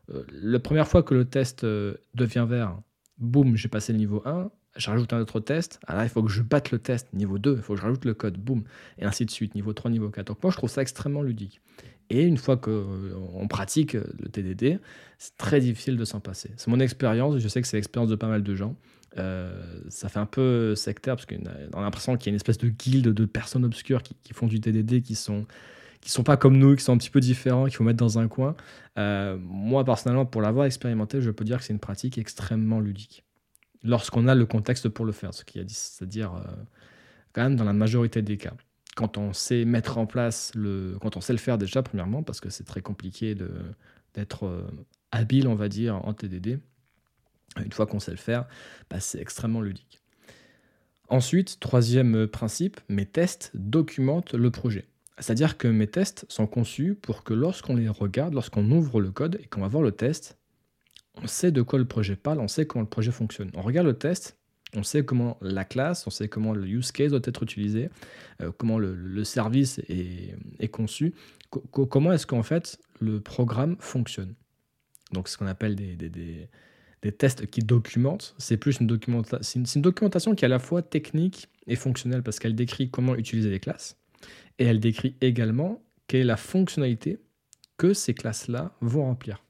Euh, 0.09 0.23
la 0.31 0.59
première 0.59 0.87
fois 0.87 1.03
que 1.03 1.13
le 1.13 1.25
test 1.25 1.63
euh, 1.63 1.95
devient 2.13 2.45
vert, 2.47 2.79
boum, 3.17 3.55
j'ai 3.55 3.67
passé 3.67 3.91
le 3.91 3.99
niveau 3.99 4.21
1 4.25 4.49
je 4.77 4.89
rajoute 4.89 5.13
un 5.13 5.19
autre 5.19 5.39
test, 5.39 5.79
alors 5.87 6.03
il 6.03 6.09
faut 6.09 6.23
que 6.23 6.31
je 6.31 6.41
batte 6.41 6.71
le 6.71 6.79
test, 6.79 7.11
niveau 7.13 7.37
2, 7.37 7.55
il 7.57 7.61
faut 7.61 7.73
que 7.73 7.79
je 7.79 7.85
rajoute 7.85 8.05
le 8.05 8.13
code, 8.13 8.37
boum, 8.37 8.63
et 8.99 9.05
ainsi 9.05 9.25
de 9.25 9.31
suite, 9.31 9.55
niveau 9.55 9.73
3, 9.73 9.91
niveau 9.91 10.09
4. 10.09 10.27
Donc 10.27 10.43
moi, 10.43 10.51
je 10.51 10.57
trouve 10.57 10.69
ça 10.69 10.81
extrêmement 10.81 11.21
ludique. 11.21 11.61
Et 12.09 12.23
une 12.23 12.37
fois 12.37 12.57
qu'on 12.57 12.71
euh, 12.71 13.47
pratique 13.49 13.95
euh, 13.95 14.03
le 14.19 14.29
TDD, 14.29 14.79
c'est 15.17 15.35
très 15.37 15.59
difficile 15.59 15.97
de 15.97 16.05
s'en 16.05 16.19
passer. 16.19 16.51
C'est 16.55 16.69
mon 16.69 16.79
expérience, 16.79 17.37
je 17.37 17.47
sais 17.47 17.61
que 17.61 17.67
c'est 17.67 17.77
l'expérience 17.77 18.09
de 18.09 18.15
pas 18.15 18.27
mal 18.27 18.43
de 18.43 18.55
gens. 18.55 18.75
Euh, 19.17 19.81
ça 19.89 20.09
fait 20.09 20.19
un 20.19 20.25
peu 20.25 20.75
sectaire, 20.75 21.15
parce 21.15 21.25
qu'on 21.25 21.45
a, 21.77 21.81
l'impression 21.81 22.15
qu'il 22.15 22.27
y 22.27 22.29
a 22.29 22.31
une 22.31 22.37
espèce 22.37 22.57
de 22.57 22.69
guilde 22.69 23.09
de 23.09 23.25
personnes 23.25 23.65
obscures 23.65 24.03
qui, 24.03 24.15
font 24.33 24.47
du 24.47 24.59
TDD, 24.59 25.01
qui 25.01 25.15
sont 25.15 25.45
qui 25.99 26.11
sont 26.11 26.23
pas 26.23 26.37
comme 26.37 26.57
nous, 26.57 26.75
qui 26.75 26.83
sont 26.83 26.93
un 26.93 26.97
petit 26.97 27.09
peu 27.09 27.19
différents, 27.19 27.65
qu'il 27.65 27.73
faut 27.73 27.83
mettre 27.83 27.97
dans 27.97 28.19
un 28.19 28.27
coin. 28.27 28.55
moi, 28.95 29.83
personnellement, 29.83 30.27
pour 30.27 30.41
l'avoir 30.41 30.67
expérimenté, 30.67 31.21
je 31.21 31.31
peux 31.31 31.43
dire 31.43 31.57
que 31.57 31.63
c'est 31.63 31.73
une 31.73 31.79
pratique 31.79 32.19
extrêmement 32.19 32.79
ludique 32.79 33.26
lorsqu'on 33.87 34.27
a 34.27 34.35
le 34.35 34.45
contexte 34.45 34.89
pour 34.89 35.05
le 35.05 35.11
faire, 35.11 35.33
ce 35.33 35.43
c'est-à-dire 35.67 36.35
euh, 36.35 36.41
quand 37.33 37.41
même 37.43 37.55
dans 37.55 37.63
la 37.63 37.73
majorité 37.73 38.21
des 38.21 38.37
cas. 38.37 38.53
Quand 38.95 39.17
on 39.17 39.33
sait 39.33 39.65
mettre 39.65 39.97
en 39.97 40.05
place 40.05 40.51
le, 40.55 40.97
quand 41.01 41.17
on 41.17 41.21
sait 41.21 41.33
le 41.33 41.39
faire 41.39 41.57
déjà 41.57 41.81
premièrement, 41.83 42.23
parce 42.23 42.39
que 42.39 42.49
c'est 42.49 42.63
très 42.63 42.81
compliqué 42.81 43.35
d'être 44.13 44.45
euh, 44.45 44.67
habile, 45.11 45.47
on 45.47 45.55
va 45.55 45.69
dire, 45.69 45.95
en 46.05 46.13
TDD. 46.13 46.59
Une 47.63 47.71
fois 47.71 47.85
qu'on 47.87 47.99
sait 47.99 48.11
le 48.11 48.17
faire, 48.17 48.45
bah, 48.89 48.99
c'est 48.99 49.19
extrêmement 49.19 49.61
ludique. 49.61 50.01
Ensuite, 51.09 51.59
troisième 51.59 52.27
principe, 52.27 52.79
mes 52.89 53.05
tests 53.05 53.51
documentent 53.55 54.33
le 54.33 54.51
projet. 54.51 54.85
C'est-à-dire 55.19 55.57
que 55.57 55.67
mes 55.67 55.87
tests 55.87 56.25
sont 56.29 56.45
conçus 56.45 56.95
pour 56.95 57.23
que 57.23 57.33
lorsqu'on 57.33 57.75
les 57.75 57.89
regarde, 57.89 58.33
lorsqu'on 58.33 58.69
ouvre 58.69 58.99
le 58.99 59.11
code 59.11 59.39
et 59.41 59.47
qu'on 59.47 59.61
va 59.61 59.67
voir 59.67 59.81
le 59.81 59.91
test, 59.91 60.36
on 61.23 61.27
sait 61.27 61.51
de 61.51 61.61
quoi 61.61 61.79
le 61.79 61.85
projet 61.85 62.15
parle, 62.15 62.39
on 62.39 62.47
sait 62.47 62.65
comment 62.65 62.83
le 62.83 62.89
projet 62.89 63.11
fonctionne. 63.11 63.51
On 63.55 63.61
regarde 63.61 63.87
le 63.87 63.97
test, 63.97 64.37
on 64.75 64.83
sait 64.83 65.03
comment 65.03 65.37
la 65.41 65.65
classe, 65.65 66.05
on 66.07 66.09
sait 66.09 66.27
comment 66.27 66.53
le 66.53 66.67
use 66.67 66.91
case 66.91 67.11
doit 67.11 67.21
être 67.23 67.43
utilisé, 67.43 67.89
euh, 68.41 68.51
comment 68.57 68.79
le, 68.79 69.23
service 69.23 69.79
est, 69.87 70.67
conçu, 70.69 71.13
comment 71.71 72.11
est-ce 72.11 72.27
qu'en 72.27 72.43
fait 72.43 72.79
le 72.99 73.19
programme 73.19 73.77
fonctionne? 73.79 74.35
Donc, 75.13 75.29
ce 75.29 75.37
qu'on 75.37 75.47
appelle 75.47 75.75
des, 75.75 76.49
tests 77.17 77.47
qui 77.47 77.61
documentent, 77.61 78.35
c'est 78.37 78.57
plus 78.57 78.81
une, 78.81 78.89
une 78.89 79.81
documentation 79.81 80.35
qui 80.35 80.43
est 80.43 80.47
à 80.47 80.49
la 80.49 80.59
fois 80.59 80.81
technique 80.81 81.47
et 81.65 81.77
fonctionnelle 81.77 82.21
parce 82.21 82.39
qu'elle 82.39 82.55
décrit 82.55 82.89
comment 82.89 83.15
utiliser 83.15 83.49
les 83.49 83.61
classes 83.61 83.97
et 84.59 84.65
elle 84.65 84.79
décrit 84.79 85.15
également 85.21 85.81
quelle 86.07 86.21
est 86.21 86.25
la 86.25 86.37
fonctionnalité 86.37 87.19
que 87.77 87.93
ces 87.93 88.13
classes-là 88.13 88.75
vont 88.81 89.03
remplir. 89.03 89.43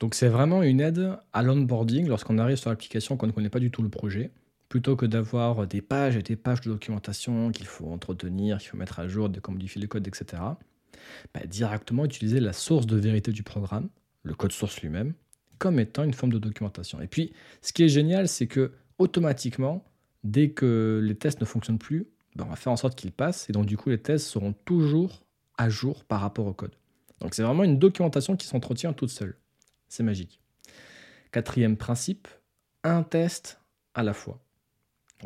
Donc 0.00 0.14
c'est 0.14 0.28
vraiment 0.28 0.62
une 0.62 0.80
aide 0.80 1.16
à 1.32 1.42
l'onboarding 1.42 2.08
lorsqu'on 2.08 2.38
arrive 2.38 2.56
sur 2.56 2.70
l'application 2.70 3.16
qu'on 3.16 3.26
ne 3.26 3.32
connaît 3.32 3.50
pas 3.50 3.60
du 3.60 3.70
tout 3.70 3.82
le 3.82 3.90
projet, 3.90 4.30
plutôt 4.70 4.96
que 4.96 5.04
d'avoir 5.04 5.66
des 5.66 5.82
pages 5.82 6.16
et 6.16 6.22
des 6.22 6.36
pages 6.36 6.62
de 6.62 6.70
documentation 6.70 7.52
qu'il 7.52 7.66
faut 7.66 7.86
entretenir, 7.86 8.58
qu'il 8.58 8.70
faut 8.70 8.78
mettre 8.78 8.98
à 8.98 9.08
jour, 9.08 9.28
de 9.28 9.40
modifier 9.48 9.80
le 9.80 9.88
code, 9.88 10.08
etc. 10.08 10.42
Bah, 11.34 11.40
directement 11.46 12.06
utiliser 12.06 12.40
la 12.40 12.54
source 12.54 12.86
de 12.86 12.96
vérité 12.96 13.30
du 13.30 13.42
programme, 13.42 13.88
le 14.22 14.34
code 14.34 14.52
source 14.52 14.80
lui-même, 14.80 15.12
comme 15.58 15.78
étant 15.78 16.04
une 16.04 16.14
forme 16.14 16.32
de 16.32 16.38
documentation. 16.38 17.00
Et 17.02 17.06
puis, 17.06 17.32
ce 17.60 17.72
qui 17.74 17.82
est 17.82 17.88
génial, 17.88 18.26
c'est 18.26 18.46
que 18.46 18.72
automatiquement, 18.98 19.84
dès 20.24 20.50
que 20.50 21.00
les 21.02 21.14
tests 21.14 21.40
ne 21.40 21.46
fonctionnent 21.46 21.78
plus, 21.78 22.06
bah, 22.36 22.44
on 22.46 22.50
va 22.50 22.56
faire 22.56 22.72
en 22.72 22.76
sorte 22.76 22.96
qu'ils 22.96 23.12
passent, 23.12 23.50
et 23.50 23.52
donc 23.52 23.66
du 23.66 23.76
coup, 23.76 23.90
les 23.90 24.00
tests 24.00 24.28
seront 24.28 24.54
toujours 24.64 25.26
à 25.58 25.68
jour 25.68 26.04
par 26.04 26.20
rapport 26.20 26.46
au 26.46 26.54
code. 26.54 26.74
Donc 27.20 27.34
c'est 27.34 27.42
vraiment 27.42 27.64
une 27.64 27.78
documentation 27.78 28.36
qui 28.36 28.46
s'entretient 28.46 28.94
toute 28.94 29.10
seule. 29.10 29.36
C'est 29.90 30.04
magique. 30.04 30.40
Quatrième 31.32 31.76
principe, 31.76 32.28
un 32.84 33.02
test 33.02 33.60
à 33.94 34.04
la 34.04 34.14
fois. 34.14 34.40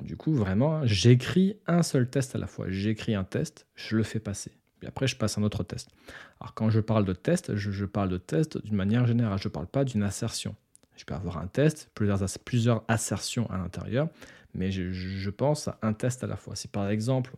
du 0.01 0.17
coup, 0.17 0.33
vraiment, 0.35 0.85
j'écris 0.87 1.59
un 1.67 1.83
seul 1.83 2.09
test 2.09 2.35
à 2.35 2.39
la 2.39 2.47
fois. 2.47 2.71
J'écris 2.71 3.15
un 3.15 3.25
test, 3.25 3.67
je 3.75 3.95
le 3.95 4.03
fais 4.03 4.21
passer. 4.21 4.53
Puis 4.81 4.89
après, 4.89 5.07
je 5.07 5.17
passe 5.17 5.37
un 5.37 5.43
autre 5.43 5.65
test. 5.65 5.91
Alors, 6.41 6.55
quand 6.55 6.71
je 6.71 6.81
parle 6.81 7.05
de 7.05 7.13
test, 7.13 7.55
je, 7.57 7.85
parle 7.85 8.09
de 8.09 8.17
test 8.17 8.57
d'une 8.65 8.75
manière 8.75 9.07
générale. 9.07 9.39
Je 9.39 9.49
ne 9.49 9.53
parle 9.53 9.67
pas 9.67 9.85
d'une 9.85 10.03
assertion. 10.03 10.57
Je 10.97 11.05
peux 11.05 11.15
avoir 11.15 11.37
un 11.37 11.47
test, 11.47 11.91
plusieurs, 11.95 12.19
plusieurs 12.45 12.85
assertions 12.89 13.49
à 13.51 13.59
l'intérieur, 13.59 14.09
mais 14.55 14.71
je, 14.71 14.93
je, 14.93 15.31
pense 15.31 15.69
à 15.69 15.79
un 15.83 15.93
test 15.93 16.25
à 16.25 16.27
la 16.27 16.37
fois. 16.37 16.57
Si 16.57 16.69
par 16.69 16.89
exemple, 16.89 17.35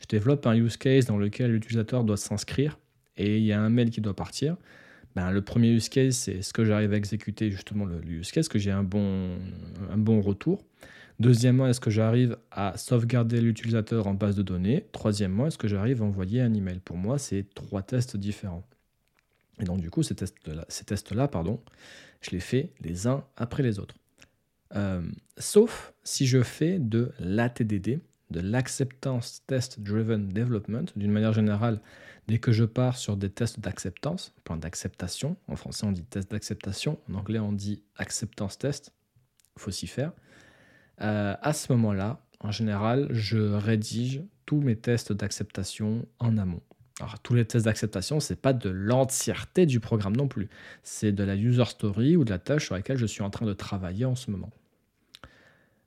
je 0.00 0.06
développe 0.08 0.46
un 0.46 0.54
use 0.54 0.76
case 0.76 1.04
dans 1.06 1.16
lequel 1.16 1.52
l'utilisateur 1.52 2.02
doit 2.02 2.16
s'inscrire 2.16 2.76
et 3.16 3.38
il 3.38 3.44
y 3.44 3.52
a 3.52 3.60
un 3.60 3.68
mail 3.68 3.90
qui 3.90 4.00
doit 4.00 4.16
partir, 4.16 4.56
ben, 5.16 5.30
le 5.30 5.42
premier 5.42 5.70
use 5.70 5.88
case, 5.88 6.16
c'est 6.16 6.42
ce 6.42 6.52
que 6.52 6.64
j'arrive 6.64 6.92
à 6.92 6.96
exécuter 6.96 7.50
justement 7.50 7.84
le, 7.84 8.00
use 8.04 8.30
case, 8.30 8.48
que 8.48 8.58
j'ai 8.58 8.70
un 8.70 8.82
bon, 8.82 9.36
un 9.90 9.98
bon 9.98 10.20
retour? 10.20 10.64
Deuxièmement, 11.18 11.66
est-ce 11.66 11.80
que 11.80 11.90
j'arrive 11.90 12.38
à 12.50 12.76
sauvegarder 12.78 13.40
l'utilisateur 13.40 14.06
en 14.06 14.14
base 14.14 14.36
de 14.36 14.42
données? 14.42 14.86
Troisièmement, 14.92 15.46
est-ce 15.46 15.58
que 15.58 15.68
j'arrive 15.68 16.02
à 16.02 16.06
envoyer 16.06 16.40
un 16.40 16.54
email? 16.54 16.78
Pour 16.78 16.96
moi, 16.96 17.18
c'est 17.18 17.44
trois 17.54 17.82
tests 17.82 18.16
différents. 18.16 18.64
Et 19.60 19.64
donc, 19.64 19.80
du 19.80 19.90
coup, 19.90 20.02
ces 20.02 20.14
tests-là, 20.14 20.64
ces 20.68 20.84
tests-là 20.84 21.28
pardon, 21.28 21.60
je 22.22 22.30
les 22.30 22.40
fais 22.40 22.72
les 22.80 23.06
uns 23.06 23.24
après 23.36 23.62
les 23.62 23.78
autres. 23.78 23.96
Euh, 24.76 25.02
sauf 25.36 25.92
si 26.04 26.26
je 26.26 26.42
fais 26.42 26.78
de 26.78 27.12
l'ATDD, 27.18 28.00
de 28.30 28.40
l'Acceptance 28.40 29.42
Test 29.46 29.80
Driven 29.80 30.28
Development. 30.28 30.86
D'une 30.96 31.10
manière 31.10 31.32
générale, 31.32 31.80
dès 32.28 32.38
que 32.38 32.52
je 32.52 32.64
pars 32.64 32.96
sur 32.96 33.16
des 33.16 33.30
tests 33.30 33.60
d'acceptance, 33.60 34.34
point 34.44 34.56
d'acceptation, 34.56 35.36
en 35.48 35.56
français 35.56 35.86
on 35.86 35.92
dit 35.92 36.04
test 36.04 36.30
d'acceptation, 36.30 36.98
en 37.10 37.14
anglais 37.14 37.38
on 37.38 37.52
dit 37.52 37.82
acceptance 37.96 38.58
test, 38.58 38.92
il 39.56 39.62
faut 39.62 39.70
s'y 39.70 39.86
faire. 39.86 40.12
Euh, 41.00 41.34
à 41.40 41.52
ce 41.52 41.72
moment-là, 41.72 42.20
en 42.40 42.50
général, 42.50 43.08
je 43.10 43.38
rédige 43.38 44.22
tous 44.46 44.60
mes 44.60 44.76
tests 44.76 45.12
d'acceptation 45.12 46.06
en 46.18 46.38
amont. 46.38 46.62
Alors, 47.00 47.18
tous 47.20 47.34
les 47.34 47.46
tests 47.46 47.64
d'acceptation, 47.64 48.20
ce 48.20 48.32
n'est 48.32 48.38
pas 48.38 48.52
de 48.52 48.68
l'entièreté 48.68 49.64
du 49.64 49.80
programme 49.80 50.16
non 50.16 50.28
plus. 50.28 50.48
C'est 50.82 51.12
de 51.12 51.24
la 51.24 51.34
user 51.34 51.64
story 51.64 52.16
ou 52.16 52.24
de 52.24 52.30
la 52.30 52.38
tâche 52.38 52.66
sur 52.66 52.74
laquelle 52.74 52.98
je 52.98 53.06
suis 53.06 53.22
en 53.22 53.30
train 53.30 53.46
de 53.46 53.54
travailler 53.54 54.04
en 54.04 54.14
ce 54.14 54.30
moment. 54.30 54.50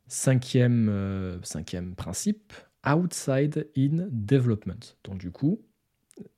Cinquième, 0.08 0.90
euh, 0.90 1.42
cinquième 1.44 1.96
principe, 1.96 2.54
outside 2.86 3.68
in 3.78 4.08
development. 4.12 4.98
Donc 5.04 5.18
du 5.18 5.32
coup, 5.32 5.62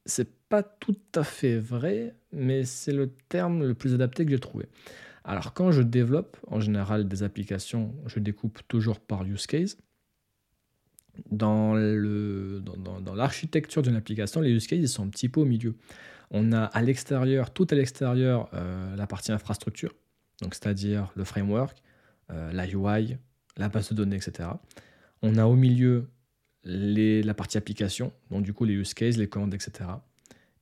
c'est 0.05 0.29
pas 0.48 0.63
tout 0.63 0.98
à 1.15 1.24
fait 1.24 1.57
vrai, 1.57 2.15
mais 2.31 2.63
c'est 2.63 2.93
le 2.93 3.12
terme 3.29 3.65
le 3.65 3.74
plus 3.74 3.93
adapté 3.93 4.25
que 4.25 4.31
j'ai 4.31 4.39
trouvé. 4.39 4.67
Alors 5.24 5.53
quand 5.53 5.72
je 5.72 5.81
développe 5.81 6.38
en 6.48 6.60
général 6.60 7.07
des 7.07 7.24
applications, 7.24 7.95
je 8.05 8.19
découpe 8.19 8.60
toujours 8.67 9.00
par 9.00 9.24
use 9.24 9.48
case. 9.48 9.77
Dans, 11.31 11.74
l'architecture 13.15 13.81
d'une 13.81 13.95
application, 13.95 14.41
les 14.41 14.51
use 14.51 14.67
cases 14.67 14.86
sont 14.86 15.03
un 15.03 15.10
petit 15.10 15.29
peu 15.29 15.41
au 15.41 15.45
milieu. 15.45 15.75
On 16.29 16.51
a 16.51 16.65
à 16.65 16.81
l'extérieur, 16.81 17.51
tout 17.51 17.67
à 17.72 17.75
l'extérieur, 17.75 18.50
euh, 18.53 18.95
la 18.95 19.07
partie 19.07 19.31
infrastructure, 19.31 19.93
donc 20.41 20.53
c'est-à-dire 20.53 21.12
le 21.15 21.24
framework, 21.24 21.81
euh, 22.31 22.51
la 22.51 22.67
UI, 22.67 23.17
la 23.57 23.69
base 23.69 23.89
de 23.89 23.95
données, 23.95 24.17
etc. 24.17 24.50
On 25.21 25.38
a 25.38 25.45
au 25.45 25.55
milieu 25.55 26.07
la 26.63 27.33
partie 27.33 27.57
application, 27.57 28.12
donc 28.31 28.43
du 28.43 28.53
coup 28.53 28.65
les 28.65 28.74
use 28.74 28.93
cases, 28.93 29.17
les 29.17 29.27
commandes, 29.27 29.53
etc. 29.53 29.89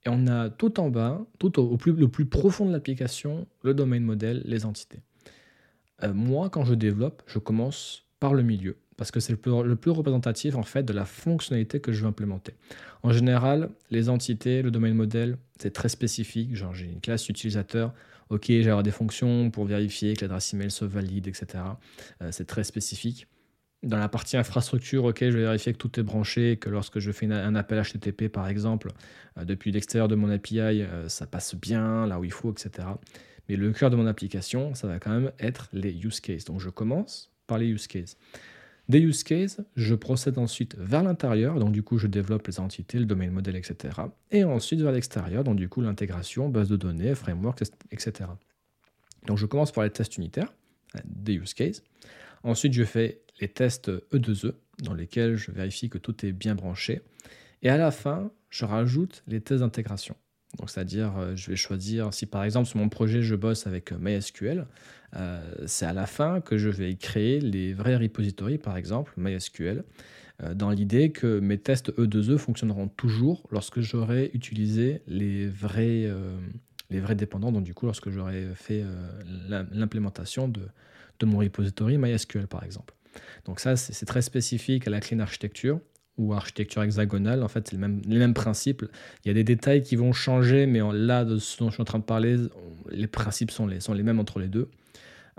Et 0.06 0.10
on 0.10 0.28
a 0.28 0.50
tout 0.50 0.80
en 0.80 0.90
bas, 0.90 1.26
tout 1.40 1.60
au, 1.60 1.78
plus, 1.78 1.94
le 1.94 2.10
plus 2.10 2.26
profond 2.26 2.66
de 2.66 2.72
l'application, 2.72 3.48
le 3.64 3.74
domaine 3.74 4.04
modèle, 4.04 4.42
les 4.46 4.66
entités. 4.66 5.00
Euh, 6.04 6.14
moi, 6.14 6.50
quand 6.50 6.66
je 6.66 6.74
développe, 6.74 7.24
je 7.26 7.40
commence 7.40 8.06
par 8.20 8.34
le 8.34 8.44
milieu, 8.44 8.78
parce 8.98 9.12
que 9.12 9.20
c'est 9.20 9.34
le 9.34 9.76
plus, 9.76 9.92
représentatif 9.92 10.56
en 10.56 10.64
fait 10.64 10.84
de 10.84 10.94
la 10.94 11.06
fonctionnalité 11.06 11.80
que 11.80 11.92
je 11.92 12.02
veux 12.02 12.08
implémenter. 12.08 12.54
En 13.02 13.12
général, 13.12 13.70
les 13.92 14.10
entités, 14.10 14.62
le 14.62 14.72
domaine 14.72 14.94
modèle, 14.94 15.38
c'est 15.60 15.72
très 15.72 15.90
spécifique. 15.90 16.56
Genre, 16.56 16.74
j'ai 16.74 16.86
une 16.86 17.02
classe 17.02 17.28
utilisateur, 17.30 17.94
ok, 18.30 18.46
j'ai 18.48 18.82
des 18.84 18.92
fonctions 18.92 19.50
pour 19.52 19.66
vérifier 19.66 20.16
que 20.16 20.22
l'adresse 20.22 20.54
email 20.54 20.72
soit 20.72 20.88
valide, 20.88 21.28
etc. 21.28 21.64
Euh, 22.22 22.30
c'est 22.32 22.46
très 22.46 22.64
spécifique. 22.64 23.28
Dans 23.84 23.98
la 23.98 24.08
partie 24.08 24.38
infrastructure, 24.38 25.04
ok, 25.04 25.18
je 25.20 25.38
vais 25.38 25.44
vérifier 25.44 25.74
que 25.74 25.78
tout 25.78 26.00
est 26.00 26.04
branché, 26.04 26.56
que 26.56 26.70
lorsque 26.70 27.00
je 27.00 27.12
fais 27.12 27.30
un 27.30 27.56
appel 27.56 27.82
HTTP 27.82 28.30
par 28.30 28.48
exemple, 28.48 28.92
euh, 29.38 29.44
depuis 29.44 29.72
l'extérieur 29.72 30.08
de 30.08 30.16
mon 30.16 30.30
API, 30.30 30.60
euh, 30.60 31.10
ça 31.10 31.28
passe 31.28 31.56
bien 31.56 32.08
là 32.08 32.20
où 32.20 32.24
il 32.24 32.32
faut, 32.32 32.52
etc. 32.52 32.88
Mais 33.50 33.58
le 33.58 33.74
cœur 33.74 33.90
de 33.90 33.98
mon 33.98 34.08
application, 34.08 34.74
ça 34.74 34.88
va 34.88 35.00
quand 35.00 35.12
même 35.12 35.32
être 35.40 35.68
les 35.74 35.94
use 35.94 36.22
cases. 36.22 36.46
Donc 36.46 36.62
je 36.62 36.70
commence 36.70 37.34
par 37.46 37.58
les 37.58 37.68
use 37.68 37.88
cases. 37.88 38.18
Des 38.94 39.00
use 39.00 39.24
cases, 39.24 39.60
je 39.76 39.96
procède 39.96 40.38
ensuite 40.38 40.76
vers 40.78 41.02
l'intérieur, 41.02 41.58
donc 41.58 41.72
du 41.72 41.82
coup 41.82 41.98
je 41.98 42.06
développe 42.06 42.46
les 42.46 42.60
entités, 42.60 43.00
le 43.00 43.06
domaine 43.06 43.32
modèle, 43.32 43.56
etc. 43.56 44.02
Et 44.30 44.44
ensuite 44.44 44.82
vers 44.82 44.92
l'extérieur, 44.92 45.44
donc 45.44 45.56
du 45.56 45.68
coup 45.68 45.82
l'intégration, 45.82 46.48
base 46.48 46.70
de 46.70 46.76
données, 46.76 47.16
framework, 47.16 47.64
etc. 47.90 48.30
Donc 49.26 49.40
je 49.40 49.48
commence 49.48 49.72
par 49.72 49.84
les 49.84 49.90
tests 49.90 50.18
unitaires, 50.18 50.54
des 51.06 51.34
use 51.34 51.56
cases. 51.56 51.82
Ensuite 52.44 52.74
je 52.74 52.84
fais 52.84 53.24
les 53.42 53.48
tests 53.48 53.90
E2E, 54.12 54.50
e, 54.50 54.56
dans 54.84 54.94
lesquels 54.94 55.38
je 55.38 55.50
vérifie 55.50 55.90
que 55.90 55.98
tout 55.98 56.24
est 56.24 56.32
bien 56.32 56.54
branché. 56.54 57.02
Et 57.64 57.70
à 57.70 57.78
la 57.78 57.90
fin, 57.90 58.30
je 58.52 58.64
rajoute 58.64 59.24
les 59.26 59.42
tests 59.42 59.62
d'intégration. 59.62 60.16
Donc, 60.60 60.70
c'est-à-dire, 60.70 61.18
euh, 61.18 61.36
je 61.36 61.50
vais 61.50 61.56
choisir, 61.56 62.14
si 62.14 62.26
par 62.26 62.44
exemple 62.44 62.68
sur 62.68 62.78
mon 62.78 62.90
projet 62.90 63.22
je 63.22 63.36
bosse 63.36 63.66
avec 63.66 63.92
euh, 63.92 63.98
MySQL, 64.00 64.68
euh, 65.16 65.56
c'est 65.66 65.86
à 65.86 65.94
la 65.94 66.06
fin 66.06 66.42
que 66.42 66.58
je 66.58 66.70
vais 66.70 66.96
créer 66.96 67.40
les 67.40 67.74
vrais 67.74 67.98
repositories, 67.98 68.58
par 68.58 68.78
exemple 68.78 69.14
MySQL, 69.18 69.84
dans 70.56 70.72
l'idée 70.72 71.12
que 71.12 71.40
mes 71.40 71.60
tests 71.60 71.92
E2E 71.92 72.32
e 72.32 72.38
fonctionneront 72.38 72.88
toujours 72.88 73.48
lorsque 73.52 73.82
j'aurai 73.82 74.32
utilisé 74.34 75.02
les 75.08 75.48
vrais, 75.48 76.10
les 76.90 77.00
vrais 77.00 77.16
dépendants, 77.16 77.52
donc 77.52 77.64
du 77.64 77.76
coup 77.76 77.86
lorsque 77.86 78.10
j'aurai 78.10 78.48
fait 78.56 78.84
l'implémentation 79.48 80.48
de, 80.48 80.62
de 81.20 81.26
mon 81.28 81.38
repository 81.38 82.00
MySQL, 82.00 82.48
par 82.48 82.64
exemple. 82.64 82.96
Donc 83.46 83.60
ça, 83.60 83.76
c'est 83.78 84.08
très 84.08 84.24
spécifique 84.24 84.88
à 84.88 84.90
la 84.90 85.00
clean 85.00 85.20
architecture 85.20 85.80
ou 86.18 86.34
architecture 86.34 86.84
hexagonale. 86.84 87.44
En 87.44 87.48
fait, 87.48 87.70
c'est 87.70 87.78
les 87.78 88.18
mêmes 88.18 88.34
principes. 88.34 88.86
Il 89.24 89.28
y 89.28 89.32
a 89.32 89.34
des 89.34 89.44
détails 89.44 89.82
qui 89.82 89.96
vont 89.96 90.14
changer, 90.14 90.66
mais 90.66 90.80
là, 90.94 91.26
de 91.26 91.38
ce 91.38 91.58
dont 91.58 91.70
je 91.70 91.76
suis 91.76 91.82
en 91.82 91.86
train 91.86 92.00
de 92.00 92.04
parler, 92.04 92.38
les 92.92 93.08
principes 93.08 93.52
sont 93.52 93.68
les, 93.68 93.80
sont 93.80 93.94
les 93.94 94.04
mêmes 94.04 94.20
entre 94.20 94.40
les 94.40 94.48
deux. 94.48 94.70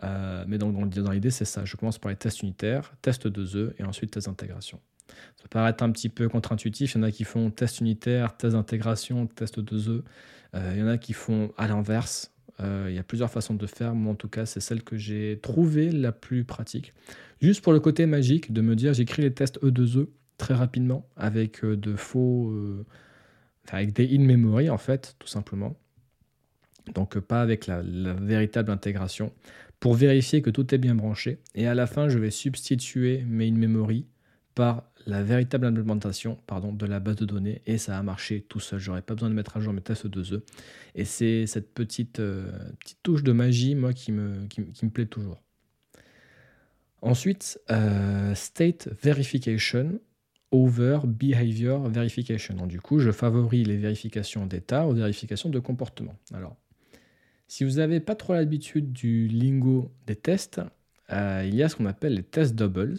Euh, 0.03 0.45
mais 0.49 0.59
dans 0.59 0.71
l'idée, 1.13 1.31
c'est 1.31 1.45
ça. 1.45 1.65
Je 1.65 1.77
commence 1.77 1.99
par 1.99 2.11
les 2.11 2.17
tests 2.17 2.43
unitaires, 2.43 2.95
tests 3.03 3.29
de 3.29 3.57
œufs 3.57 3.75
et 3.79 3.85
ensuite 3.85 4.11
tests 4.11 4.27
d'intégration. 4.27 4.81
Ça 5.09 5.43
peut 5.43 5.49
paraître 5.51 5.85
un 5.85 5.91
petit 5.91 6.09
peu 6.09 6.29
contre-intuitif. 6.29 6.95
Il 6.95 6.99
y 6.99 7.01
en 7.01 7.05
a 7.05 7.11
qui 7.11 7.25
font 7.25 7.51
test 7.51 7.81
unitaire, 7.81 8.37
test 8.37 8.55
d'intégration, 8.55 9.27
test 9.27 9.61
de 9.61 9.89
œufs. 9.89 10.03
Euh, 10.55 10.73
il 10.75 10.81
y 10.81 10.83
en 10.83 10.89
a 10.89 10.99
qui 10.99 11.13
font 11.13 11.53
à 11.57 11.69
l'inverse. 11.69 12.33
Euh, 12.61 12.87
il 12.89 12.95
y 12.95 12.99
a 12.99 13.03
plusieurs 13.03 13.31
façons 13.31 13.55
de 13.55 13.67
faire. 13.67 13.95
Moi, 13.95 14.13
en 14.13 14.17
tout 14.17 14.29
cas, 14.29 14.47
c'est 14.47 14.61
celle 14.61 14.83
que 14.83 14.97
j'ai 14.97 15.39
trouvée 15.43 15.91
la 15.91 16.13
plus 16.13 16.45
pratique. 16.45 16.95
Juste 17.41 17.63
pour 17.63 17.73
le 17.73 17.81
côté 17.81 18.07
magique 18.07 18.53
de 18.53 18.61
me 18.61 18.75
dire, 18.77 18.95
j'écris 18.95 19.23
les 19.23 19.33
tests 19.33 19.61
E2E 19.63 20.07
très 20.39 20.55
rapidement 20.55 21.09
avec 21.17 21.65
euh, 21.65 21.77
de 21.77 21.97
faux. 21.97 22.51
Euh, 22.51 22.85
avec 23.69 23.93
des 23.95 24.15
in-memory, 24.15 24.69
en 24.69 24.79
fait, 24.79 25.17
tout 25.19 25.27
simplement. 25.27 25.77
Donc, 26.95 27.19
pas 27.19 27.41
avec 27.41 27.67
la, 27.67 27.83
véritable 27.83 28.71
intégration. 28.71 29.33
Pour 29.81 29.95
vérifier 29.95 30.43
que 30.43 30.51
tout 30.51 30.75
est 30.75 30.79
bien 30.79 30.95
branché. 30.95 31.41
Et 31.55 31.67
à 31.67 31.75
la 31.75 31.87
fin, 31.87 32.09
je 32.09 32.19
vais 32.19 32.31
substituer 32.31 33.25
mes 33.27 33.49
in-memory 33.49 34.07
par 34.55 34.85
la 35.07 35.23
véritable 35.23 35.67
implémentation 35.67 36.39
pardon, 36.47 36.73
de 36.73 36.87
la 36.87 37.01
base 37.01 37.17
de 37.17 37.25
données 37.25 37.61
et 37.67 37.77
ça 37.77 37.99
a 37.99 38.03
marché 38.03 38.43
tout 38.49 38.61
seul. 38.61 38.79
J'aurais 38.79 39.03
pas 39.03 39.15
besoin 39.15 39.29
de 39.29 39.35
mettre 39.35 39.57
à 39.57 39.61
jour 39.61 39.73
mes 39.73 39.81
tests 39.81 40.07
de 40.07 40.37
e 40.37 40.43
Et 40.95 41.05
c'est 41.05 41.47
cette 41.47 41.75
petite, 41.75 42.21
euh, 42.21 42.51
touche 43.03 43.23
de 43.23 43.33
magie, 43.33 43.75
moi, 43.75 43.93
qui 43.93 44.13
me, 44.13 44.47
plaît 44.93 45.07
toujours. 45.07 45.43
Ensuite, 47.03 47.61
euh, 47.71 48.35
state 48.35 48.89
verification 49.03 50.01
over 50.55 51.01
behavior 51.05 51.89
verification. 51.89 52.55
Donc, 52.55 52.69
du 52.69 52.81
coup, 52.81 53.01
je 53.01 53.11
favorise 53.11 53.67
les 53.67 53.77
vérifications 53.77 54.47
d'état 54.47 54.87
aux 54.87 54.95
vérifications 54.95 55.51
de 55.51 55.59
comportement. 55.59 56.15
Alors, 56.33 56.57
si 57.49 57.65
vous 57.65 57.73
n'avez 57.73 57.99
pas 57.99 58.15
trop 58.15 58.35
l'habitude 58.35 58.93
du 58.93 59.27
lingo 59.27 59.91
des 60.07 60.15
tests, 60.15 60.61
euh, 61.11 61.43
il 61.45 61.57
y 61.57 61.63
a 61.65 61.69
ce 61.69 61.75
qu'on 61.75 61.87
appelle 61.87 62.15
les 62.15 62.23
test 62.23 62.55
doubles 62.55 62.97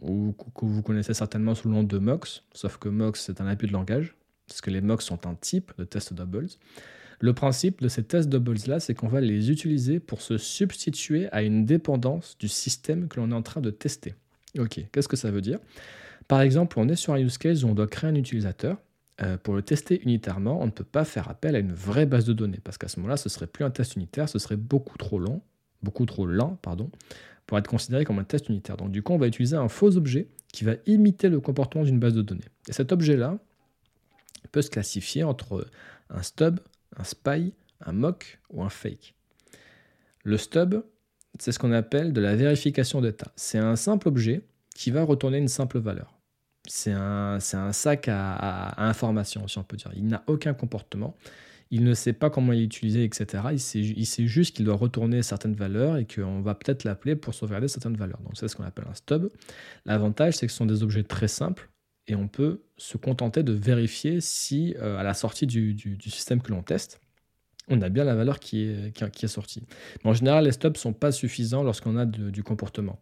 ou 0.00 0.32
que 0.54 0.64
vous 0.64 0.82
connaissez 0.82 1.12
certainement 1.12 1.56
sous 1.56 1.68
le 1.68 1.74
nom 1.74 1.82
de 1.82 1.98
MOX, 1.98 2.44
sauf 2.52 2.76
que 2.76 2.88
MOX 2.88 3.20
c'est 3.20 3.40
un 3.40 3.46
appui 3.46 3.66
de 3.66 3.72
langage, 3.72 4.14
parce 4.46 4.60
que 4.60 4.70
les 4.70 4.80
MOX 4.80 5.04
sont 5.04 5.26
un 5.26 5.34
type 5.34 5.72
de 5.78 5.84
test 5.84 6.14
doubles. 6.14 6.48
Le 7.18 7.32
principe 7.32 7.82
de 7.82 7.88
ces 7.88 8.04
test 8.04 8.28
doubles-là, 8.28 8.78
c'est 8.78 8.94
qu'on 8.94 9.08
va 9.08 9.20
les 9.20 9.50
utiliser 9.50 9.98
pour 9.98 10.20
se 10.20 10.38
substituer 10.38 11.28
à 11.32 11.42
une 11.42 11.64
dépendance 11.64 12.36
du 12.38 12.46
système 12.46 13.08
que 13.08 13.18
l'on 13.18 13.32
est 13.32 13.34
en 13.34 13.42
train 13.42 13.62
de 13.62 13.70
tester. 13.70 14.14
Ok, 14.58 14.80
qu'est-ce 14.92 15.08
que 15.08 15.16
ça 15.16 15.30
veut 15.30 15.40
dire? 15.40 15.58
Par 16.28 16.40
exemple, 16.40 16.78
on 16.78 16.88
est 16.88 16.96
sur 16.96 17.12
un 17.12 17.18
use 17.18 17.38
case 17.38 17.64
où 17.64 17.68
on 17.68 17.74
doit 17.74 17.86
créer 17.86 18.10
un 18.10 18.14
utilisateur. 18.14 18.78
Euh, 19.22 19.38
pour 19.38 19.54
le 19.54 19.62
tester 19.62 20.02
unitairement, 20.02 20.60
on 20.60 20.66
ne 20.66 20.70
peut 20.70 20.84
pas 20.84 21.04
faire 21.04 21.30
appel 21.30 21.56
à 21.56 21.58
une 21.58 21.72
vraie 21.72 22.04
base 22.04 22.26
de 22.26 22.34
données, 22.34 22.60
parce 22.62 22.76
qu'à 22.76 22.88
ce 22.88 23.00
moment-là, 23.00 23.16
ce 23.16 23.30
serait 23.30 23.46
plus 23.46 23.64
un 23.64 23.70
test 23.70 23.96
unitaire, 23.96 24.28
ce 24.28 24.38
serait 24.38 24.56
beaucoup 24.56 24.98
trop 24.98 25.18
long, 25.18 25.40
beaucoup 25.82 26.04
trop 26.04 26.26
lent, 26.26 26.58
pardon, 26.60 26.90
pour 27.46 27.56
être 27.56 27.68
considéré 27.68 28.04
comme 28.04 28.18
un 28.18 28.24
test 28.24 28.50
unitaire. 28.50 28.76
Donc 28.76 28.90
du 28.90 29.02
coup, 29.02 29.14
on 29.14 29.18
va 29.18 29.26
utiliser 29.26 29.56
un 29.56 29.68
faux 29.68 29.96
objet 29.96 30.28
qui 30.52 30.64
va 30.64 30.74
imiter 30.86 31.30
le 31.30 31.40
comportement 31.40 31.84
d'une 31.84 31.98
base 31.98 32.12
de 32.12 32.22
données. 32.22 32.44
Et 32.68 32.72
cet 32.72 32.92
objet-là 32.92 33.38
peut 34.52 34.62
se 34.62 34.70
classifier 34.70 35.24
entre 35.24 35.66
un 36.10 36.22
stub, 36.22 36.60
un 36.96 37.04
spy, 37.04 37.54
un 37.80 37.92
mock 37.92 38.38
ou 38.50 38.62
un 38.62 38.68
fake. 38.68 39.14
Le 40.24 40.36
stub, 40.36 40.82
c'est 41.38 41.52
ce 41.52 41.58
qu'on 41.58 41.72
appelle 41.72 42.12
de 42.12 42.20
la 42.20 42.36
vérification 42.36 43.00
d'état. 43.00 43.32
C'est 43.36 43.58
un 43.58 43.76
simple 43.76 44.08
objet 44.08 44.42
qui 44.76 44.90
va 44.90 45.02
retourner 45.02 45.38
une 45.38 45.48
simple 45.48 45.78
valeur. 45.78 46.18
C'est 46.68 46.92
un, 46.92 47.38
sac 47.40 48.08
à, 48.08 48.32
à, 48.34 48.88
information, 48.88 49.46
si 49.46 49.58
on 49.58 49.62
peut 49.62 49.76
dire. 49.76 49.92
Il 49.94 50.06
n'a 50.06 50.24
aucun 50.26 50.52
comportement 50.52 51.16
il 51.70 51.84
ne 51.84 51.94
sait 51.94 52.12
pas 52.12 52.30
comment 52.30 52.52
l'utiliser, 52.52 53.04
etc. 53.04 53.44
Il 53.52 53.60
sait, 53.60 53.80
il 53.80 54.06
sait 54.06 54.26
juste 54.26 54.56
qu'il 54.56 54.64
doit 54.64 54.76
retourner 54.76 55.22
certaines 55.22 55.54
valeurs 55.54 55.96
et 55.96 56.06
qu'on 56.06 56.40
va 56.40 56.54
peut-être 56.54 56.84
l'appeler 56.84 57.16
pour 57.16 57.34
sauvegarder 57.34 57.68
certaines 57.68 57.96
valeurs. 57.96 58.20
Donc 58.20 58.32
c'est 58.34 58.48
ce 58.48 58.54
qu'on 58.56 58.64
appelle 58.64 58.86
un 58.88 58.94
stub. 58.94 59.28
L'avantage, 59.84 60.34
c'est 60.34 60.46
que 60.46 60.52
ce 60.52 60.58
sont 60.58 60.66
des 60.66 60.82
objets 60.82 61.02
très 61.02 61.28
simples 61.28 61.68
et 62.06 62.14
on 62.14 62.28
peut 62.28 62.62
se 62.76 62.96
contenter 62.96 63.42
de 63.42 63.52
vérifier 63.52 64.20
si, 64.20 64.76
euh, 64.78 64.96
à 64.96 65.02
la 65.02 65.14
sortie 65.14 65.46
du, 65.46 65.98
système 66.04 66.40
que 66.40 66.52
l'on 66.52 66.62
teste, 66.62 67.00
on 67.68 67.80
a 67.82 67.88
bien 67.88 68.04
la 68.04 68.14
valeur 68.14 68.38
qui 68.38 68.64
est, 68.64 69.10
qui, 69.10 69.24
est 69.24 69.28
sortie. 69.28 69.66
Mais 70.04 70.10
en 70.10 70.14
général, 70.14 70.44
les 70.44 70.52
stubs 70.52 70.74
ne 70.74 70.78
sont 70.78 70.92
pas 70.92 71.12
suffisants 71.12 71.62
lorsqu'on 71.62 71.96
a 71.96 72.06
du 72.06 72.42
comportement. 72.42 73.00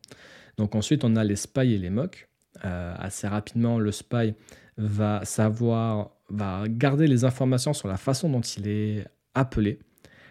Donc 0.57 0.75
ensuite, 0.75 1.05
on 1.05 1.17
a 1.17 1.25
les 1.25 1.37
spies 1.37 1.75
et 1.75 1.79
les 1.79 1.91
mocks. 1.91 2.29
Euh, 2.65 2.95
assez 2.99 3.27
rapidement, 3.27 3.79
le 3.79 3.93
spy 3.93 4.35
va 4.77 5.25
savoir 5.25 6.11
va 6.31 6.65
garder 6.69 7.07
les 7.07 7.25
informations 7.25 7.73
sur 7.75 7.89
la 7.89 7.97
façon 7.97 8.31
dont 8.31 8.41
il 8.41 8.69
est 8.69 9.07
appelé. 9.35 9.79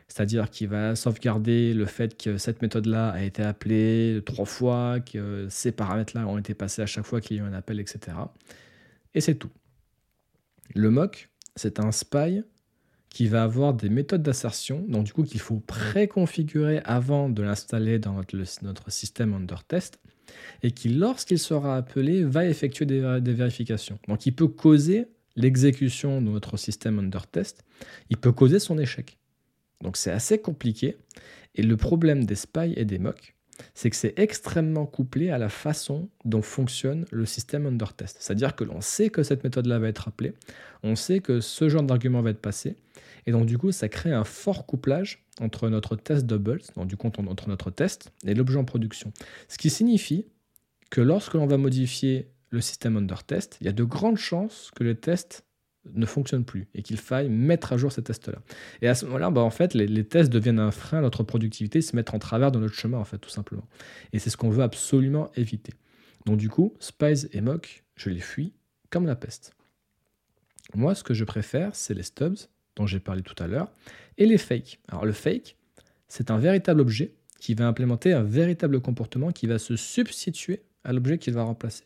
C'est-à-dire 0.07 0.49
qu'il 0.49 0.67
va 0.67 0.95
sauvegarder 0.95 1.73
le 1.73 1.85
fait 1.85 2.21
que 2.21 2.37
cette 2.37 2.61
méthode-là 2.61 3.09
a 3.09 3.21
été 3.21 3.41
appelée 3.41 4.21
trois 4.25 4.45
fois, 4.45 4.99
que 4.99 5.47
ces 5.49 5.71
paramètres-là 5.71 6.27
ont 6.27 6.37
été 6.37 6.53
passés 6.53 6.81
à 6.81 6.85
chaque 6.85 7.05
fois 7.05 7.21
qu'il 7.21 7.37
y 7.37 7.39
a 7.39 7.43
eu 7.43 7.45
un 7.45 7.53
appel, 7.53 7.79
etc. 7.79 8.17
Et 9.13 9.21
c'est 9.21 9.35
tout. 9.35 9.49
Le 10.75 10.89
mock, 10.89 11.29
c'est 11.55 11.79
un 11.79 11.91
spy 11.91 12.43
qui 13.13 13.27
va 13.27 13.43
avoir 13.43 13.75
des 13.75 13.89
méthodes 13.89 14.23
d'assertion, 14.23 14.83
donc 14.89 15.05
du 15.05 15.13
coup 15.13 15.23
qu'il 15.23 15.39
faut 15.39 15.59
préconfigurer 15.59 16.81
avant 16.83 17.29
de 17.29 17.43
l'installer 17.43 17.99
dans 17.99 18.13
notre, 18.13 18.91
système 18.91 19.33
under 19.35 19.63
test, 19.63 19.99
et 20.63 20.71
qui, 20.71 20.89
lorsqu'il 20.89 21.37
sera 21.37 21.77
appelé, 21.77 22.23
va 22.23 22.47
effectuer 22.47 22.85
des, 22.85 23.19
des 23.21 23.33
vérifications. 23.33 23.99
Donc 24.07 24.25
il 24.25 24.33
peut 24.33 24.47
causer 24.47 25.05
l'exécution 25.35 26.21
de 26.21 26.29
notre 26.31 26.57
système 26.57 26.97
under 26.97 27.27
test, 27.27 27.63
il 28.09 28.17
peut 28.17 28.31
causer 28.31 28.57
son 28.57 28.79
échec. 28.79 29.19
Donc 29.81 29.95
c'est 29.95 30.11
assez 30.11 30.39
compliqué. 30.39 30.97
Et 31.53 31.61
le 31.61 31.77
problème 31.77 32.25
des 32.25 32.35
spies 32.35 32.73
et 32.75 32.85
des 32.85 32.97
mocks, 32.97 33.35
c'est 33.75 33.91
que 33.91 33.95
c'est 33.95 34.17
extrêmement 34.17 34.87
couplé 34.87 35.29
à 35.29 35.37
la 35.37 35.49
façon 35.49 36.09
dont 36.25 36.41
fonctionne 36.41 37.05
le 37.11 37.27
système 37.27 37.67
under 37.67 37.93
test. 37.93 38.17
C'est-à-dire 38.19 38.55
que 38.55 38.63
l'on 38.63 38.81
sait 38.81 39.11
que 39.11 39.21
cette 39.21 39.43
méthode-là 39.43 39.77
va 39.77 39.87
être 39.87 40.07
appelée, 40.07 40.33
on 40.81 40.95
sait 40.95 41.19
que 41.19 41.41
ce 41.41 41.69
genre 41.69 41.83
d'argument 41.83 42.23
va 42.23 42.31
être 42.31 42.41
passé, 42.41 42.75
et 43.25 43.31
donc 43.31 43.45
du 43.45 43.57
coup 43.57 43.71
ça 43.71 43.89
crée 43.89 44.11
un 44.11 44.23
fort 44.23 44.65
couplage 44.65 45.25
entre 45.39 45.69
notre 45.69 45.95
test 45.95 46.25
doubles, 46.25 46.61
donc 46.75 46.87
du 46.87 46.97
coup 46.97 47.07
entre 47.07 47.47
notre 47.47 47.71
test 47.71 48.11
et 48.25 48.33
l'objet 48.33 48.57
en 48.57 48.65
production. 48.65 49.11
Ce 49.47 49.57
qui 49.57 49.69
signifie 49.69 50.25
que 50.89 51.01
lorsque 51.01 51.33
l'on 51.33 51.47
va 51.47 51.57
modifier 51.57 52.29
le 52.49 52.61
système 52.61 52.97
under 52.97 53.23
test, 53.23 53.57
il 53.61 53.65
y 53.65 53.69
a 53.69 53.73
de 53.73 53.83
grandes 53.83 54.17
chances 54.17 54.71
que 54.75 54.83
le 54.83 54.95
test 54.95 55.43
ne 55.91 56.05
fonctionne 56.05 56.45
plus 56.45 56.67
et 56.73 56.81
qu'il 56.81 56.97
faille 56.97 57.29
mettre 57.29 57.73
à 57.73 57.77
jour 57.77 57.91
ces 57.91 58.03
tests-là. 58.03 58.39
Et 58.81 58.87
à 58.87 58.95
ce 58.95 59.05
moment-là, 59.05 59.31
bah, 59.31 59.41
en 59.41 59.49
fait, 59.49 59.73
les, 59.73 60.03
tests 60.05 60.31
deviennent 60.31 60.59
un 60.59 60.71
frein 60.71 60.99
à 60.99 61.01
notre 61.01 61.23
productivité, 61.23 61.81
se 61.81 61.95
mettent 61.95 62.13
en 62.13 62.19
travers 62.19 62.51
de 62.51 62.59
notre 62.59 62.75
chemin, 62.75 62.97
en 62.97 63.03
fait, 63.03 63.17
tout 63.17 63.29
simplement. 63.29 63.67
Et 64.13 64.19
c'est 64.19 64.29
ce 64.29 64.37
qu'on 64.37 64.49
veut 64.49 64.63
absolument 64.63 65.31
éviter. 65.35 65.73
Donc 66.25 66.37
du 66.37 66.49
coup, 66.49 66.73
Spies 66.79 67.27
et 67.33 67.41
Mock, 67.41 67.83
je 67.95 68.09
les 68.09 68.21
fuis 68.21 68.53
comme 68.89 69.05
la 69.05 69.15
peste. 69.15 69.53
Moi, 70.75 70.95
ce 70.95 71.03
que 71.03 71.13
je 71.13 71.25
préfère, 71.25 71.75
c'est 71.75 71.93
les 71.93 72.03
stubs, 72.03 72.37
dont 72.75 72.85
j'ai 72.87 72.99
parlé 72.99 73.21
tout 73.21 73.41
à 73.41 73.47
l'heure, 73.47 73.71
et 74.17 74.25
les 74.25 74.37
fakes. 74.37 74.79
Alors 74.87 75.05
le 75.05 75.11
fake, 75.11 75.57
c'est 76.07 76.31
un 76.31 76.37
véritable 76.37 76.81
objet 76.81 77.13
qui 77.39 77.53
va 77.53 77.67
implémenter 77.67 78.13
un 78.13 78.23
véritable 78.23 78.79
comportement 78.79 79.31
qui 79.31 79.47
va 79.47 79.59
se 79.59 79.75
substituer 79.75 80.63
à 80.83 80.93
l'objet 80.93 81.17
qu'il 81.17 81.33
va 81.33 81.43
remplacer. 81.43 81.83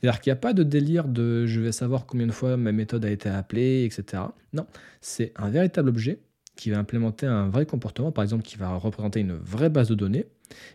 C'est-à-dire 0.00 0.20
qu'il 0.20 0.30
n'y 0.30 0.38
a 0.38 0.40
pas 0.40 0.52
de 0.52 0.62
délire 0.62 1.08
de 1.08 1.46
je 1.46 1.60
vais 1.60 1.72
savoir 1.72 2.06
combien 2.06 2.26
de 2.26 2.32
fois 2.32 2.56
ma 2.56 2.72
méthode 2.72 3.04
a 3.04 3.10
été 3.10 3.28
appelée, 3.28 3.84
etc. 3.84 4.22
Non, 4.52 4.66
c'est 5.00 5.32
un 5.36 5.48
véritable 5.48 5.88
objet 5.88 6.20
qui 6.56 6.70
va 6.70 6.78
implémenter 6.78 7.26
un 7.26 7.48
vrai 7.48 7.66
comportement, 7.66 8.12
par 8.12 8.22
exemple 8.22 8.44
qui 8.44 8.56
va 8.56 8.74
représenter 8.76 9.20
une 9.20 9.34
vraie 9.34 9.70
base 9.70 9.88
de 9.88 9.94
données, 9.94 10.26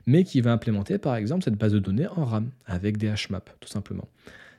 mais 0.05 0.23
qui 0.23 0.41
va 0.41 0.51
implémenter 0.51 0.97
par 0.97 1.15
exemple 1.15 1.43
cette 1.43 1.55
base 1.55 1.73
de 1.73 1.79
données 1.79 2.07
en 2.07 2.25
RAM 2.25 2.49
avec 2.65 2.97
des 2.97 3.07
hmaps 3.07 3.53
tout 3.59 3.69
simplement. 3.69 4.09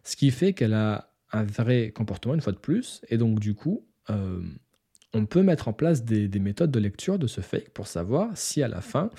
Ce 0.03 0.17
qui 0.17 0.31
fait 0.31 0.53
qu'elle 0.53 0.75
a 0.75 1.11
un 1.33 1.45
vrai 1.45 1.91
comportement 1.91 2.35
une 2.35 2.41
fois 2.41 2.53
de 2.53 2.59
plus, 2.59 3.03
et 3.09 3.19
donc 3.19 3.39
du 3.39 3.55
coup, 3.55 3.87
euh, 4.09 4.41
on 5.13 5.27
peut 5.27 5.43
mettre 5.43 5.69
en 5.69 5.73
place 5.73 6.05
des, 6.05 6.29
méthodes 6.39 6.71
de 6.71 6.79
lecture 6.79 7.19
de 7.19 7.27
ce 7.27 7.41
fake 7.41 7.71
pour 7.71 7.87
savoir 7.87 8.31
si 8.35 8.63
à 8.63 8.69
la 8.69 8.81
fin, 8.81 9.11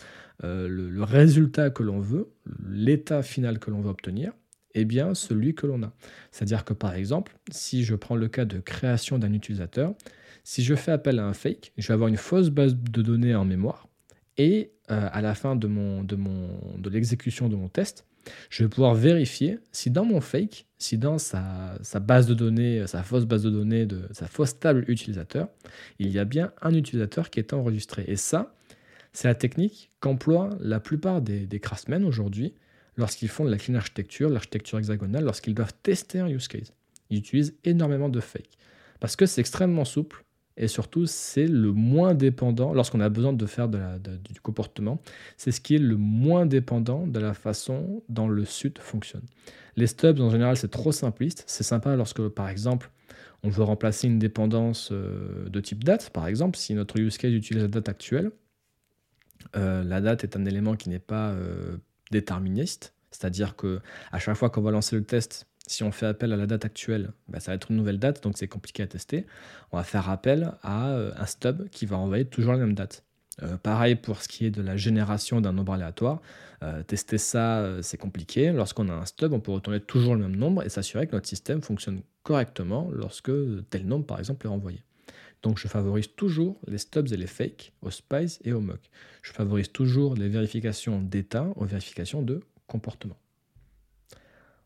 euh, 0.44 0.68
le, 0.68 1.04
résultat 1.04 1.70
que 1.70 1.84
l'on 1.84 2.00
veut, 2.00 2.32
l'état 2.70 3.24
final 3.24 3.60
que 3.60 3.72
l'on 3.72 3.82
veut 3.82 3.90
obtenir, 3.90 4.34
est 4.74 4.86
bien 4.86 5.14
celui 5.14 5.54
que 5.54 5.68
l'on 5.68 5.84
a. 5.84 5.94
C'est-à-dire 6.32 6.64
que 6.64 6.74
par 6.74 6.96
exemple, 6.96 7.38
si 7.52 7.84
je 7.84 7.96
prends 7.96 8.16
le 8.16 8.30
cas 8.30 8.46
de 8.46 8.60
création 8.60 9.20
d'un 9.20 9.34
utilisateur, 9.34 9.94
si 10.44 10.64
je 10.64 10.76
fais 10.76 10.92
appel 10.92 11.20
à 11.20 11.26
un 11.26 11.34
fake, 11.34 11.74
je 11.78 11.88
vais 11.88 11.94
avoir 11.94 12.08
une 12.08 12.18
fausse 12.18 12.50
base 12.50 12.76
de 12.76 13.02
données 13.02 13.36
en 13.36 13.46
mémoire, 13.46 13.88
et 14.38 14.72
euh, 14.90 15.10
à 15.12 15.22
la 15.22 15.36
fin 15.36 15.56
de, 15.56 15.70
l'exécution 16.90 17.50
de 17.50 17.56
mon 17.56 17.70
test, 17.70 18.08
je 18.50 18.64
vais 18.64 18.70
pouvoir 18.70 18.96
vérifier 18.96 19.60
si 19.72 19.90
dans 19.90 20.06
mon 20.06 20.22
fake, 20.22 20.66
si 20.78 20.98
dans 20.98 21.18
sa, 21.18 21.78
base 22.02 22.28
de 22.28 22.34
données, 22.34 22.86
sa 22.88 23.04
fausse 23.04 23.26
base 23.26 23.44
de 23.44 23.50
données, 23.50 23.88
sa 24.12 24.28
fausse 24.28 24.60
table 24.60 24.86
utilisateur, 24.88 25.48
il 26.00 26.10
y 26.10 26.20
a 26.20 26.26
bien 26.26 26.52
un 26.62 26.74
utilisateur 26.74 27.30
qui 27.30 27.40
est 27.40 27.54
enregistré. 27.54 28.04
Et 28.08 28.16
ça, 28.16 28.54
c'est 29.14 29.28
la 29.28 29.36
technique 29.36 29.92
qu'emploient 30.00 30.50
la 30.60 30.80
plupart 30.80 31.22
des, 31.22 31.46
des 31.46 31.60
craftsmen 31.60 32.04
aujourd'hui 32.04 32.54
lorsqu'ils 32.98 33.30
font 33.30 33.46
de 33.46 33.50
la 33.50 33.58
clean 33.58 33.76
architecture, 33.76 34.30
l'architecture 34.30 34.80
hexagonale, 34.80 35.24
lorsqu'ils 35.24 35.54
doivent 35.54 35.74
tester 35.84 36.20
un 36.20 36.28
use 36.28 36.48
case. 36.48 36.74
Ils 37.10 37.20
utilisent 37.20 37.56
énormément 37.64 38.10
de 38.10 38.20
fake. 38.20 38.58
Parce 39.00 39.16
que 39.16 39.26
c'est 39.26 39.42
extrêmement 39.42 39.86
souple, 39.86 40.24
et 40.62 40.68
surtout 40.68 41.08
c'est 41.08 41.48
le 41.48 41.74
moins 41.74 42.14
dépendant, 42.14 42.74
lorsqu'on 42.74 43.02
a 43.02 43.10
besoin 43.10 43.34
de 43.34 43.46
faire 43.48 43.68
du 43.68 44.40
comportement, 44.42 45.02
c'est 45.36 45.52
ce 45.52 45.60
qui 45.60 45.76
est 45.76 45.80
le 45.80 45.98
moins 45.98 46.46
dépendant 46.46 47.08
de 47.08 47.20
la 47.20 47.34
façon 47.34 48.04
dont 48.08 48.28
le 48.28 48.46
sud 48.46 48.78
fonctionne. 48.78 49.24
Les 49.76 49.88
stubs 49.88 50.22
en 50.22 50.30
général 50.30 50.56
c'est 50.56 50.70
trop 50.70 50.92
simpliste, 50.92 51.44
c'est 51.48 51.64
sympa 51.64 51.96
lorsque 51.96 52.26
par 52.30 52.48
exemple 52.48 52.92
on 53.44 53.50
veut 53.50 53.64
remplacer 53.64 54.08
une 54.08 54.20
dépendance 54.20 54.90
euh, 54.92 55.50
de 55.50 55.60
type 55.60 55.84
date, 55.84 56.12
par 56.12 56.28
exemple 56.28 56.58
si 56.58 56.76
notre 56.76 57.00
use 57.00 57.18
case 57.18 57.34
utilise 57.34 57.64
la 57.64 57.68
date 57.68 57.90
actuelle, 57.90 58.32
euh, 59.56 59.84
la 59.84 60.00
date 60.00 60.24
est 60.24 60.38
un 60.38 60.46
élément 60.46 60.76
qui 60.76 60.90
n'est 60.90 61.00
pas 61.00 61.32
euh, 61.32 61.78
déterministe, 62.12 62.94
c'est-à-dire 63.10 63.56
que 63.56 63.80
à 64.12 64.20
chaque 64.20 64.36
fois 64.36 64.52
qu'on 64.52 64.62
va 64.62 64.70
lancer 64.70 64.96
le 64.96 65.04
test, 65.04 65.48
si 65.68 65.84
on 65.84 65.92
fait 65.92 66.06
appel 66.06 66.34
à 66.34 66.38
la 66.38 66.48
date 66.48 66.66
actuelle, 66.66 67.12
bah, 67.28 67.40
ça 67.40 67.52
va 67.52 67.56
être 67.56 67.72
une 67.72 67.78
nouvelle 67.78 68.00
date, 68.00 68.24
donc 68.24 68.38
c'est 68.38 68.48
compliqué 68.48 68.84
à 68.84 68.88
tester. 68.88 69.26
On 69.72 69.78
va 69.78 69.84
faire 69.84 70.10
appel 70.10 70.54
à 70.64 70.90
euh, 70.90 71.12
un 71.16 71.26
stub 71.26 71.70
qui 71.70 71.86
va 71.86 71.98
envoyer 71.98 72.26
toujours 72.26 72.54
la 72.54 72.60
même 72.60 72.74
date. 72.74 73.04
Euh, 73.44 73.58
pareil 73.58 73.96
pour 73.96 74.22
ce 74.22 74.28
qui 74.28 74.46
est 74.46 74.52
de 74.52 74.62
la 74.62 74.76
génération 74.76 75.40
d'un 75.40 75.54
nombre 75.54 75.74
aléatoire. 75.74 76.22
Euh, 76.64 76.84
tester 76.84 77.18
ça, 77.18 77.82
c'est 77.82 77.98
compliqué. 77.98 78.52
Lorsqu'on 78.52 78.90
a 78.90 78.94
un 78.94 79.06
stub, 79.06 79.34
on 79.34 79.40
peut 79.40 79.52
retourner 79.52 79.80
toujours 79.80 80.16
le 80.16 80.22
même 80.22 80.36
nombre 80.36 80.64
et 80.64 80.70
s'assurer 80.70 81.08
que 81.08 81.16
notre 81.16 81.28
système 81.28 81.62
fonctionne 81.62 82.02
correctement 82.24 82.90
lorsque 82.92 83.32
tel 83.70 83.86
nombre, 83.86 84.06
par 84.06 84.20
exemple, 84.20 84.46
est 84.48 84.50
envoyé. 84.50 84.84
Donc 85.42 85.58
je 85.58 85.68
favorise 85.68 86.14
toujours 86.16 86.60
les 86.68 86.78
stubs 86.78 87.12
et 87.12 87.18
les 87.18 87.28
fakes 87.28 87.74
aux 87.82 87.90
spies 87.90 88.38
et 88.44 88.54
aux 88.54 88.62
mocks. 88.62 88.92
Je 89.24 89.32
favorise 89.32 89.72
toujours 89.72 90.16
les 90.16 90.30
vérifications 90.30 91.02
d'état 91.02 91.48
aux 91.56 91.66
vérifications 91.66 92.22
de 92.22 92.42
comportement. 92.68 93.18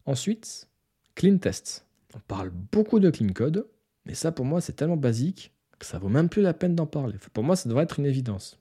Ensuite, 0.05 0.67
Clean 1.15 1.37
test. 1.37 1.85
On 2.13 2.19
parle 2.19 2.49
beaucoup 2.49 2.99
de 2.99 3.09
clean 3.09 3.33
code, 3.33 3.67
mais 4.05 4.13
ça 4.13 4.31
pour 4.31 4.45
moi 4.45 4.61
c'est 4.61 4.73
tellement 4.73 4.97
basique 4.97 5.53
que 5.79 5.85
ça 5.85 5.97
vaut 5.97 6.09
même 6.09 6.29
plus 6.29 6.41
la 6.41 6.53
peine 6.53 6.75
d'en 6.75 6.85
parler. 6.85 7.15
Pour 7.33 7.43
moi 7.43 7.55
ça 7.55 7.67
devrait 7.69 7.83
être 7.83 7.99
une 7.99 8.05
évidence. 8.05 8.59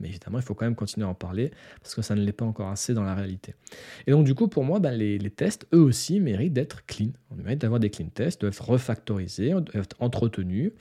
Mais 0.00 0.08
évidemment, 0.08 0.38
il 0.38 0.42
faut 0.42 0.54
quand 0.54 0.64
même 0.64 0.74
continuer 0.74 1.06
à 1.06 1.10
en 1.10 1.14
parler 1.14 1.50
parce 1.82 1.94
que 1.94 2.02
ça 2.02 2.14
ne 2.14 2.22
l'est 2.22 2.32
pas 2.32 2.44
encore 2.44 2.68
assez 2.68 2.94
dans 2.94 3.04
la 3.04 3.14
réalité. 3.14 3.54
Et 4.06 4.12
donc, 4.12 4.24
du 4.24 4.34
coup, 4.34 4.48
pour 4.48 4.64
moi, 4.64 4.80
ben, 4.80 4.92
les, 4.92 5.18
tests, 5.30 5.66
eux 5.74 5.80
aussi, 5.80 6.20
méritent 6.20 6.54
d'être 6.54 6.86
clean. 6.86 7.10
On 7.30 7.36
mérite 7.36 7.60
d'avoir 7.60 7.80
des 7.80 7.90
clean 7.90 8.08
tests, 8.08 8.40
doivent 8.40 8.54
être 8.54 8.68
refactorisés, 8.68 9.50
doivent 9.50 9.68
être 9.74 9.96
entretenus. 10.00 10.72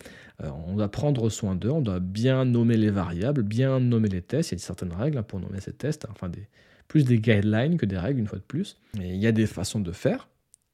Euh, 0.42 0.50
on 0.68 0.76
doit 0.76 0.90
prendre 0.90 1.30
soin 1.30 1.56
d'eux, 1.56 1.70
on 1.70 1.82
doit 1.82 2.00
bien 2.00 2.46
nommer 2.46 2.78
les 2.78 2.90
variables, 2.90 3.44
bien 3.44 3.80
nommer 3.80 4.08
les 4.08 4.22
tests. 4.22 4.52
Il 4.52 4.56
y 4.56 4.62
a 4.62 4.64
certaines 4.64 4.94
règles 4.94 5.18
hein, 5.18 5.24
pour 5.24 5.40
nommer 5.40 5.60
ces 5.60 5.74
tests, 5.74 6.08
enfin 6.10 6.30
des, 6.30 6.48
plus 6.88 7.04
des 7.04 7.20
guidelines 7.20 7.78
que 7.78 7.86
des 7.86 7.98
règles, 7.98 8.22
une 8.22 8.28
fois 8.28 8.40
de 8.40 8.44
plus. 8.44 8.78
Et 9.02 9.10
il 9.10 9.20
y 9.20 9.28
a 9.28 9.34
des 9.34 9.48
façons 9.48 9.82
de 9.82 9.92
faire 9.92 10.30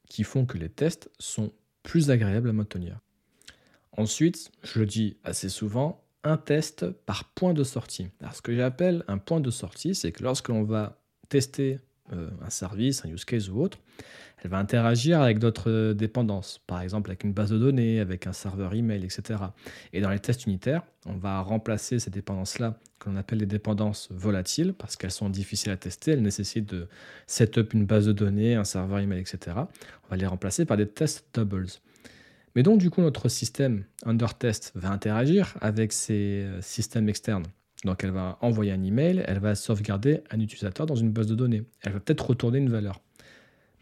qui 0.07 0.23
font 0.23 0.45
que 0.45 0.57
les 0.57 0.69
tests 0.69 1.09
sont 1.19 1.51
plus 1.83 2.09
agréables 2.09 2.49
à 2.49 2.53
maintenir. 2.53 2.99
Ensuite, 3.91 4.51
je 4.63 4.79
le 4.79 4.85
dis 4.85 5.17
assez 5.23 5.49
souvent, 5.49 6.03
un 6.23 6.37
test 6.37 6.89
par 6.89 7.25
point 7.33 7.53
de 7.53 7.63
sortie. 7.63 8.09
Alors, 8.19 8.35
ce 8.35 8.41
que 8.41 8.55
j'appelle 8.55 9.03
un 9.07 9.17
point 9.17 9.39
de 9.39 9.51
sortie, 9.51 9.95
c'est 9.95 10.11
que 10.11 10.23
lorsque 10.23 10.49
l'on 10.49 10.63
va 10.63 11.01
tester 11.29 11.79
un 12.11 12.49
service, 12.49 13.03
un 13.05 13.09
use 13.09 13.25
case 13.25 13.49
ou 13.49 13.61
autre, 13.61 13.79
elle 14.45 14.51
va 14.51 14.59
interagir 14.59 15.21
avec 15.21 15.39
d'autres 15.39 15.93
dépendances, 15.93 16.61
par 16.67 16.81
exemple 16.81 17.09
avec 17.09 17.23
une 17.23 17.33
base 17.33 17.49
de 17.49 17.57
données, 17.57 17.99
avec 17.99 18.27
un 18.27 18.33
serveur 18.33 18.75
email, 18.75 19.03
etc. 19.03 19.39
Et 19.91 20.01
dans 20.01 20.11
les 20.11 20.19
tests 20.19 20.45
unitaires, 20.45 20.83
on 21.07 21.15
va 21.15 21.41
remplacer 21.41 21.97
ces 21.97 22.11
dépendances-là, 22.11 22.77
que 22.99 23.09
l'on 23.09 23.15
appelle 23.15 23.39
des 23.39 23.47
dépendances 23.47 24.07
volatiles, 24.11 24.73
parce 24.73 24.97
qu'elles 24.97 25.09
sont 25.09 25.29
difficiles 25.29 25.71
à 25.71 25.77
tester, 25.77 26.11
elles 26.11 26.21
nécessitent 26.21 26.69
de 26.69 26.87
setup 27.25 27.73
une 27.73 27.87
base 27.87 28.05
de 28.05 28.11
données, 28.11 28.53
un 28.53 28.65
serveur 28.65 28.99
email, 28.99 29.19
etc. 29.19 29.57
On 29.57 30.09
va 30.11 30.15
les 30.15 30.27
remplacer 30.27 30.65
par 30.65 30.77
des 30.77 30.87
tests 30.87 31.25
doubles. 31.33 31.67
Mais 32.55 32.61
donc, 32.61 32.79
du 32.79 32.89
coup, 32.89 33.01
notre 33.01 33.29
système 33.29 33.83
under 34.05 34.33
test 34.35 34.71
va 34.75 34.91
interagir 34.91 35.57
avec 35.59 35.91
ces 35.91 36.43
euh, 36.45 36.61
systèmes 36.61 37.09
externes. 37.09 37.47
Donc, 37.83 38.03
elle 38.03 38.11
va 38.11 38.37
envoyer 38.41 38.71
un 38.71 38.83
email, 38.83 39.23
elle 39.27 39.39
va 39.39 39.53
sauvegarder 39.53 40.21
un 40.31 40.39
utilisateur 40.39 40.85
dans 40.85 40.95
une 40.95 41.11
base 41.11 41.27
de 41.27 41.35
données. 41.35 41.63
Elle 41.81 41.93
va 41.93 41.99
peut-être 41.99 42.27
retourner 42.29 42.57
une 42.57 42.69
valeur. 42.69 43.01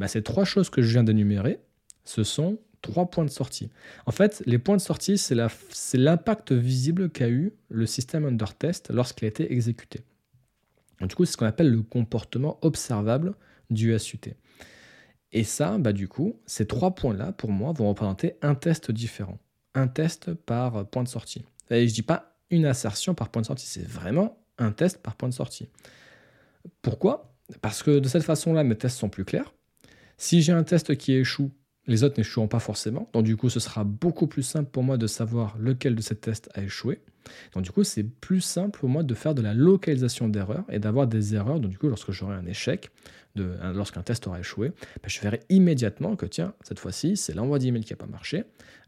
Ces 0.07 0.23
trois 0.23 0.45
choses 0.45 0.69
que 0.69 0.81
je 0.81 0.91
viens 0.91 1.03
d'énumérer, 1.03 1.59
ce 2.03 2.23
sont 2.23 2.59
trois 2.81 3.09
points 3.09 3.25
de 3.25 3.29
sortie. 3.29 3.69
En 4.05 4.11
fait, 4.11 4.43
les 4.45 4.59
points 4.59 4.75
de 4.75 4.81
sortie, 4.81 5.17
c'est 5.17 5.35
l'impact 5.93 6.51
visible 6.51 7.09
qu'a 7.09 7.29
eu 7.29 7.53
le 7.69 7.85
système 7.85 8.25
under 8.25 8.53
test 8.53 8.89
lorsqu'il 8.91 9.25
a 9.25 9.29
été 9.29 9.51
exécuté. 9.51 10.01
du 11.01 11.15
coup, 11.15 11.25
c'est 11.25 11.33
ce 11.33 11.37
qu'on 11.37 11.45
appelle 11.45 11.71
le 11.71 11.81
comportement 11.81 12.59
observable 12.61 13.33
du 13.69 13.97
SUT. 13.97 14.35
Et 15.31 15.43
ça, 15.43 15.77
bah, 15.79 15.93
du 15.93 16.07
coup, 16.07 16.39
ces 16.45 16.67
trois 16.67 16.93
points-là, 16.93 17.31
pour 17.31 17.51
moi, 17.51 17.71
vont 17.71 17.89
représenter 17.89 18.35
un 18.41 18.55
test 18.55 18.91
différent. 18.91 19.39
Un 19.73 19.87
test 19.87 20.33
par 20.33 20.85
point 20.87 21.03
de 21.03 21.07
sortie. 21.07 21.43
Je 21.71 21.77
ne 21.77 21.85
dis 21.85 22.03
pas 22.03 22.32
une 22.53 22.65
assertion 22.65 23.15
par 23.15 23.29
point 23.29 23.41
de 23.41 23.47
sortie, 23.47 23.65
c'est 23.65 23.87
vraiment 23.87 24.37
un 24.57 24.71
test 24.71 25.01
par 25.01 25.15
point 25.15 25.27
de 25.27 25.33
sortie. 25.33 25.69
Pourquoi? 26.81 27.35
Parce 27.61 27.83
que 27.83 27.99
de 27.99 28.07
cette 28.07 28.23
façon-là, 28.23 28.63
mes 28.63 28.77
tests 28.77 28.97
sont 28.97 29.09
plus 29.09 29.25
clairs. 29.25 29.53
Si 30.17 30.41
j'ai 30.41 30.53
un 30.53 30.63
test 30.63 30.95
qui 30.95 31.13
échoue, 31.13 31.51
les 31.87 32.03
autres 32.03 32.15
n'échoueront 32.17 32.47
pas 32.47 32.59
forcément. 32.59 33.09
Donc 33.13 33.23
du 33.23 33.35
coup, 33.35 33.49
ce 33.49 33.59
sera 33.59 33.83
beaucoup 33.83 34.27
plus 34.27 34.43
simple 34.43 34.69
pour 34.71 34.83
moi 34.83 34.97
de 34.97 35.07
savoir 35.07 35.57
lequel 35.59 35.95
de 35.95 36.01
ces 36.01 36.15
tests 36.15 36.49
a 36.53 36.63
échoué. 36.63 36.99
Donc 37.53 37.63
du 37.63 37.71
coup, 37.71 37.83
c'est 37.83 38.03
plus 38.03 38.41
simple 38.41 38.79
pour 38.79 38.89
moi 38.89 39.03
de 39.03 39.13
faire 39.13 39.35
de 39.35 39.41
la 39.41 39.53
localisation 39.53 40.27
d'erreurs 40.27 40.65
et 40.69 40.79
d'avoir 40.79 41.07
des 41.07 41.35
erreurs. 41.35 41.59
Donc 41.59 41.71
du 41.71 41.77
coup, 41.77 41.87
lorsque 41.87 42.11
j'aurai 42.11 42.35
un 42.35 42.45
échec, 42.45 42.89
lorsqu'un 43.35 44.03
test 44.03 44.27
aura 44.27 44.39
échoué, 44.39 44.69
ben, 44.69 45.07
je 45.07 45.19
verrai 45.19 45.39
immédiatement 45.49 46.15
que 46.15 46.25
tiens, 46.25 46.53
cette 46.63 46.79
fois-ci, 46.79 47.17
c'est 47.17 47.33
l'envoi 47.33 47.59
d'email 47.59 47.83
qui 47.83 47.93
n'a 47.93 47.97
pas 47.97 48.05
marché. 48.05 48.43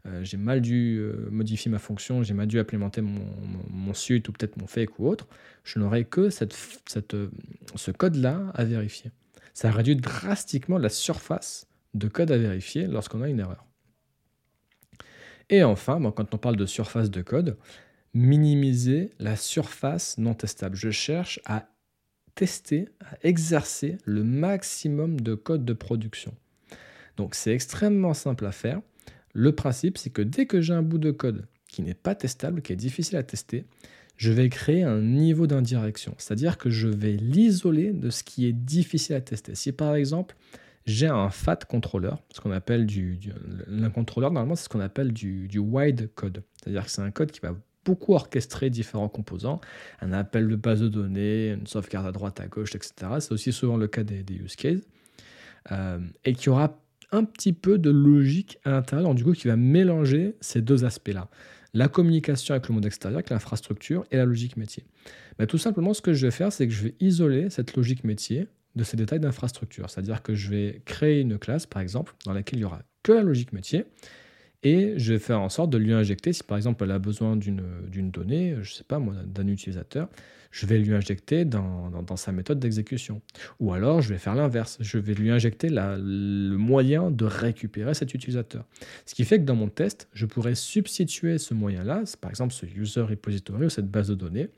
Euh, 0.06 0.22
j'ai 0.22 0.36
mal 0.36 0.60
dû 0.60 0.98
euh, 0.98 1.28
modifier 1.30 1.70
ma 1.70 1.78
fonction, 1.78 2.22
j'ai 2.22 2.34
mal 2.34 2.46
dû 2.46 2.58
implémenter 2.58 3.00
mon, 3.00 3.94
suite 3.94 4.28
ou 4.28 4.32
peut-être 4.32 4.56
mon 4.56 4.66
fake 4.66 4.98
ou 4.98 5.08
autre. 5.08 5.26
Je 5.64 5.78
n'aurai 5.78 6.04
que 6.04 6.28
euh, 6.30 7.28
ce 7.74 7.90
code-là 7.90 8.52
à 8.54 8.64
vérifier. 8.64 9.10
Ça 9.54 9.70
réduit 9.70 9.96
drastiquement 9.96 10.78
la 10.78 10.90
surface 10.90 11.66
de 11.96 12.08
code 12.08 12.30
à 12.30 12.38
vérifier 12.38 12.86
lorsqu'on 12.86 13.22
a 13.22 13.28
une 13.28 13.40
erreur. 13.40 13.64
Et 15.48 15.62
enfin, 15.62 16.00
quand 16.10 16.34
on 16.34 16.38
parle 16.38 16.56
de 16.56 16.66
surface 16.66 17.10
de 17.10 17.22
code, 17.22 17.56
minimiser 18.14 19.10
la 19.18 19.36
surface 19.36 20.18
non 20.18 20.34
testable. 20.34 20.74
Je 20.74 20.90
cherche 20.90 21.38
à 21.44 21.68
tester, 22.34 22.88
à 23.00 23.16
exercer 23.22 23.98
le 24.04 24.24
maximum 24.24 25.20
de 25.20 25.34
code 25.34 25.64
de 25.64 25.72
production. 25.72 26.34
Donc 27.16 27.34
c'est 27.34 27.52
extrêmement 27.52 28.14
simple 28.14 28.46
à 28.46 28.52
faire. 28.52 28.80
Le 29.32 29.54
principe, 29.54 29.98
c'est 29.98 30.10
que 30.10 30.22
dès 30.22 30.46
que 30.46 30.60
j'ai 30.60 30.72
un 30.72 30.82
bout 30.82 30.98
de 30.98 31.10
code 31.10 31.46
qui 31.68 31.82
n'est 31.82 31.94
pas 31.94 32.14
testable, 32.14 32.62
qui 32.62 32.72
est 32.72 32.76
difficile 32.76 33.16
à 33.16 33.22
tester, 33.22 33.66
je 34.16 34.32
vais 34.32 34.48
créer 34.48 34.82
un 34.82 35.00
niveau 35.02 35.46
d'indirection. 35.46 36.14
C'est-à-dire 36.16 36.56
que 36.56 36.70
je 36.70 36.88
vais 36.88 37.12
l'isoler 37.12 37.92
de 37.92 38.08
ce 38.08 38.24
qui 38.24 38.46
est 38.46 38.52
difficile 38.52 39.14
à 39.14 39.20
tester. 39.20 39.54
Si 39.54 39.72
par 39.72 39.94
exemple, 39.94 40.36
j'ai 40.86 41.08
un 41.08 41.30
FAT 41.30 41.56
contrôleur, 41.68 42.22
ce 42.32 42.40
qu'on 42.40 42.52
appelle 42.52 42.86
du, 42.86 43.18
contrôleur, 43.92 44.30
normalement, 44.30 44.54
c'est 44.54 44.64
ce 44.64 44.68
qu'on 44.68 44.80
appelle 44.80 45.12
du, 45.12 45.48
du 45.48 45.58
wide 45.58 46.10
code. 46.14 46.44
C'est-à-dire 46.62 46.84
que 46.84 46.90
c'est 46.90 47.02
un 47.02 47.10
code 47.10 47.32
qui 47.32 47.40
va 47.40 47.54
beaucoup 47.84 48.14
orchestrer 48.14 48.70
différents 48.70 49.08
composants, 49.08 49.60
un 50.00 50.12
appel 50.12 50.48
de 50.48 50.56
base 50.56 50.80
de 50.80 50.88
données, 50.88 51.50
une 51.52 51.66
sauvegarde 51.66 52.06
à 52.06 52.12
droite, 52.12 52.40
à 52.40 52.46
gauche, 52.46 52.74
etc. 52.74 52.92
C'est 53.20 53.32
aussi 53.32 53.52
souvent 53.52 53.76
le 53.76 53.86
cas 53.86 54.02
des, 54.02 54.24
use 54.28 54.56
cases. 54.56 54.82
Euh, 55.72 55.98
et 56.24 56.34
qui 56.34 56.48
aura 56.48 56.78
un 57.12 57.24
petit 57.24 57.52
peu 57.52 57.78
de 57.78 57.90
logique 57.90 58.58
à 58.64 58.70
l'intérieur, 58.70 59.14
du 59.14 59.24
coup, 59.24 59.32
qui 59.32 59.48
va 59.48 59.56
mélanger 59.56 60.36
ces 60.40 60.60
deux 60.60 60.84
aspects-là. 60.84 61.28
La 61.74 61.88
communication 61.88 62.54
avec 62.54 62.68
le 62.68 62.74
monde 62.74 62.86
extérieur, 62.86 63.18
avec 63.18 63.30
l'infrastructure 63.30 64.04
et 64.10 64.16
la 64.16 64.24
logique 64.24 64.56
métier. 64.56 64.84
Mais 65.38 65.46
tout 65.46 65.58
simplement, 65.58 65.94
ce 65.94 66.02
que 66.02 66.12
je 66.12 66.26
vais 66.26 66.30
faire, 66.30 66.52
c'est 66.52 66.66
que 66.66 66.72
je 66.72 66.84
vais 66.84 66.94
isoler 67.00 67.50
cette 67.50 67.76
logique 67.76 68.04
métier 68.04 68.48
de 68.76 68.84
ces 68.84 68.96
détails 68.96 69.20
d'infrastructure. 69.20 69.90
C'est-à-dire 69.90 70.22
que 70.22 70.34
je 70.34 70.50
vais 70.50 70.82
créer 70.84 71.20
une 71.20 71.38
classe, 71.38 71.66
par 71.66 71.82
exemple, 71.82 72.14
dans 72.24 72.32
laquelle 72.32 72.58
il 72.58 72.62
n'y 72.62 72.66
aura 72.66 72.82
que 73.02 73.12
la 73.12 73.22
logique 73.22 73.52
métier, 73.52 73.84
et 74.62 74.94
je 74.98 75.12
vais 75.12 75.18
faire 75.18 75.40
en 75.40 75.48
sorte 75.48 75.70
de 75.70 75.78
lui 75.78 75.92
injecter, 75.92 76.32
si 76.32 76.42
par 76.42 76.56
exemple 76.56 76.82
elle 76.84 76.90
a 76.90 76.98
besoin 76.98 77.36
d'une 77.36 78.10
donnée, 78.10 78.54
je 78.62 78.70
ne 78.70 78.74
sais 78.74 78.84
pas 78.84 78.98
moi, 78.98 79.14
d'un 79.24 79.46
utilisateur, 79.46 80.08
je 80.50 80.66
vais 80.66 80.78
lui 80.78 80.94
injecter 80.94 81.44
dans, 81.44 82.16
sa 82.16 82.32
méthode 82.32 82.58
d'exécution. 82.58 83.20
Ou 83.60 83.72
alors 83.72 84.00
je 84.00 84.08
vais 84.08 84.18
faire 84.18 84.34
l'inverse, 84.34 84.78
je 84.80 84.98
vais 84.98 85.14
lui 85.14 85.30
injecter 85.30 85.68
le 85.70 86.56
moyen 86.56 87.10
de 87.10 87.24
récupérer 87.24 87.94
cet 87.94 88.14
utilisateur. 88.14 88.64
Ce 89.04 89.14
qui 89.14 89.24
fait 89.24 89.38
que 89.38 89.44
dans 89.44 89.54
mon 89.54 89.68
test, 89.68 90.08
je 90.14 90.26
pourrais 90.26 90.54
substituer 90.54 91.38
ce 91.38 91.54
moyen-là, 91.54 92.04
par 92.20 92.30
exemple 92.30 92.52
ce 92.54 92.66
user 92.66 93.02
repository 93.02 93.66
ou 93.66 93.70
cette 93.70 93.90
base 93.90 94.08
de 94.08 94.14
données, 94.14 94.48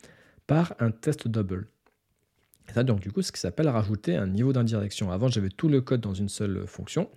par 0.47 0.75
un 0.79 0.91
test 0.91 1.29
double. 1.29 1.67
Et 2.69 2.73
ça, 2.73 2.85
donc, 2.85 3.01
du 3.01 3.11
coup, 3.11 3.23
ce 3.23 3.33
qui 3.33 3.41
s'appelle 3.41 3.69
rajouter 3.69 4.17
un 4.17 4.27
niveau 4.27 4.53
d'indirection. 4.53 5.11
Avant, 5.11 5.29
j'avais 5.29 5.49
tout 5.49 5.69
le 5.69 5.81
code 5.81 6.01
dans 6.01 6.15
une 6.15 6.29
seule 6.29 6.67
fonction. 6.67 7.09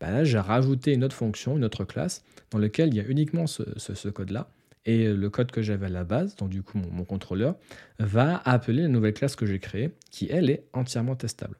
Bah, 0.00 0.10
là, 0.10 0.24
j'ai 0.24 0.38
rajouté 0.38 0.94
une 0.94 1.04
autre 1.04 1.16
fonction, 1.16 1.56
une 1.56 1.64
autre 1.64 1.84
classe, 1.84 2.24
dans 2.50 2.58
laquelle 2.58 2.88
il 2.88 2.96
y 2.96 3.00
a 3.00 3.04
uniquement 3.04 3.46
ce, 3.46 4.08
code-là. 4.08 4.50
Et 4.86 5.12
le 5.12 5.30
code 5.30 5.50
que 5.50 5.62
j'avais 5.62 5.86
à 5.86 5.90
la 5.90 6.04
base, 6.04 6.36
donc 6.36 6.50
du 6.50 6.62
coup, 6.62 6.78
mon, 6.78 7.04
contrôleur, 7.04 7.56
va 7.98 8.42
appeler 8.44 8.82
la 8.82 8.88
nouvelle 8.88 9.14
classe 9.14 9.36
que 9.36 9.46
j'ai 9.46 9.58
créée, 9.58 9.90
qui, 10.10 10.28
elle, 10.30 10.50
est 10.50 10.66
entièrement 10.72 11.16
testable. 11.16 11.58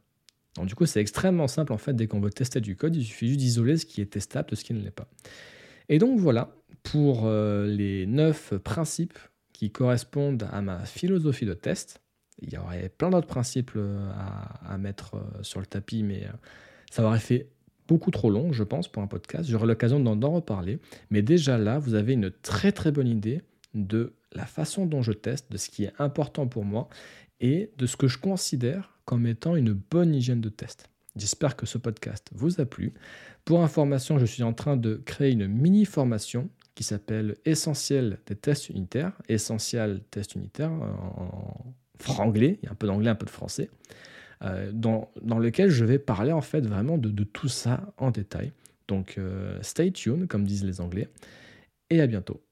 Donc, 0.57 0.67
du 0.67 0.75
coup, 0.75 0.87
c'est 0.87 1.01
extrêmement 1.01 1.49
simple, 1.49 1.73
en 1.73 1.79
fait, 1.79 1.95
dès 1.95 2.07
qu'on 2.07 2.21
veut 2.21 2.31
tester 2.31 2.61
du 2.61 2.77
code, 2.77 2.95
il 2.97 3.05
suffit 3.05 3.29
juste 3.29 3.41
d'isoler 3.41 3.77
ce 3.77 3.87
qui 3.87 4.01
est 4.01 4.07
testable 4.07 4.51
de 4.51 4.57
ce 4.57 4.65
qui 4.65 4.75
ne 4.75 4.81
l'est 4.81 4.91
pas. 4.91 5.09
Et 5.89 5.99
donc, 5.99 6.19
voilà 6.19 6.55
pour 6.85 7.23
euh, 7.25 7.67
les 7.67 8.07
neuf 8.07 8.55
principes 8.59 9.19
qui 9.53 9.71
correspondent 9.71 10.47
à 10.53 10.63
ma 10.63 10.85
philosophie 10.85 11.47
de 11.47 11.55
test. 11.55 12.01
Il 12.41 12.53
y 12.53 12.59
aurait 12.59 12.89
plein 12.89 13.11
d'autres 13.11 13.27
principes 13.27 13.73
euh, 13.77 14.11
à, 14.67 14.77
mettre 14.79 15.17
euh, 15.17 15.43
sur 15.43 15.61
le 15.61 15.67
tapis, 15.67 16.03
mais 16.03 16.25
euh, 16.25 16.33
ça 16.91 17.05
aurait 17.05 17.21
fait 17.21 17.49
beaucoup 17.87 18.11
trop 18.11 18.31
long, 18.31 18.53
je 18.53 18.65
pense, 18.65 18.89
pour 18.89 19.03
un 19.03 19.07
podcast. 19.07 19.49
J'aurai 19.49 19.67
l'occasion 19.67 20.01
d'en 20.01 20.31
reparler. 20.31 20.79
Mais 21.11 21.23
déjà 21.23 21.59
là, 21.59 21.79
vous 21.79 21.95
avez 21.95 22.15
une 22.15 22.31
très 22.31 22.73
très 22.73 22.93
bonne 22.93 23.09
idée 23.09 23.43
de 23.75 24.15
la 24.33 24.47
façon 24.47 24.87
dont 24.87 25.03
je 25.03 25.13
teste, 25.13 25.51
de 25.53 25.57
ce 25.57 25.69
qui 25.69 25.85
est 25.85 25.93
important 25.99 26.47
pour 26.47 26.65
moi 26.65 26.89
et 27.41 27.71
de 27.79 27.87
ce 27.87 27.97
que 27.97 28.09
je 28.09 28.19
considère 28.19 28.99
comme 29.05 29.27
étant 29.27 29.55
une 29.55 29.73
bonne 29.73 30.15
hygiène 30.15 30.41
de 30.41 30.49
test. 30.49 30.89
J'espère 31.17 31.57
que 31.57 31.67
ce 31.67 31.79
podcast 31.79 32.29
vous 32.35 32.61
a 32.61 32.65
plu. 32.65 32.95
Pour 33.45 33.63
information, 33.63 34.19
je 34.19 34.25
suis 34.25 34.43
en 34.43 34.53
train 34.53 34.77
de 34.77 35.01
créer 35.05 35.33
une 35.33 35.47
mini 35.47 35.85
formation 35.85 36.49
qui 36.75 36.83
s'appelle 36.83 37.37
Essentiel 37.45 38.19
des 38.27 38.35
tests 38.35 38.69
unitaires, 38.69 39.13
Essentiel 39.29 40.03
test 40.11 40.35
unitaire 40.35 40.73
en, 40.73 41.75
franglais, 41.99 42.59
il 42.63 42.67
y 42.67 42.69
a 42.69 42.73
un 42.73 42.75
peu 42.75 42.87
d'anglais, 42.87 43.11
un 43.11 43.15
peu 43.15 43.27
de 43.27 43.31
français, 43.31 43.71
euh, 44.43 44.71
dans, 44.73 45.11
dans, 45.23 45.39
lequel 45.39 45.71
je 45.71 45.85
vais 45.85 45.99
parler 45.99 46.33
en 46.33 46.41
fait 46.41 46.67
vraiment 46.67 46.99
de, 46.99 47.09
de 47.09 47.25
tout 47.25 47.49
ça 47.49 47.93
en 47.97 48.11
détail. 48.11 48.53
Donc 48.89 49.17
euh, 49.19 49.59
stay 49.63 49.91
tuned, 49.93 50.27
comme 50.29 50.45
disent 50.45 50.65
les 50.65 50.81
Anglais, 50.81 51.09
et 51.91 52.01
à 52.01 52.07
bientôt. 52.07 52.43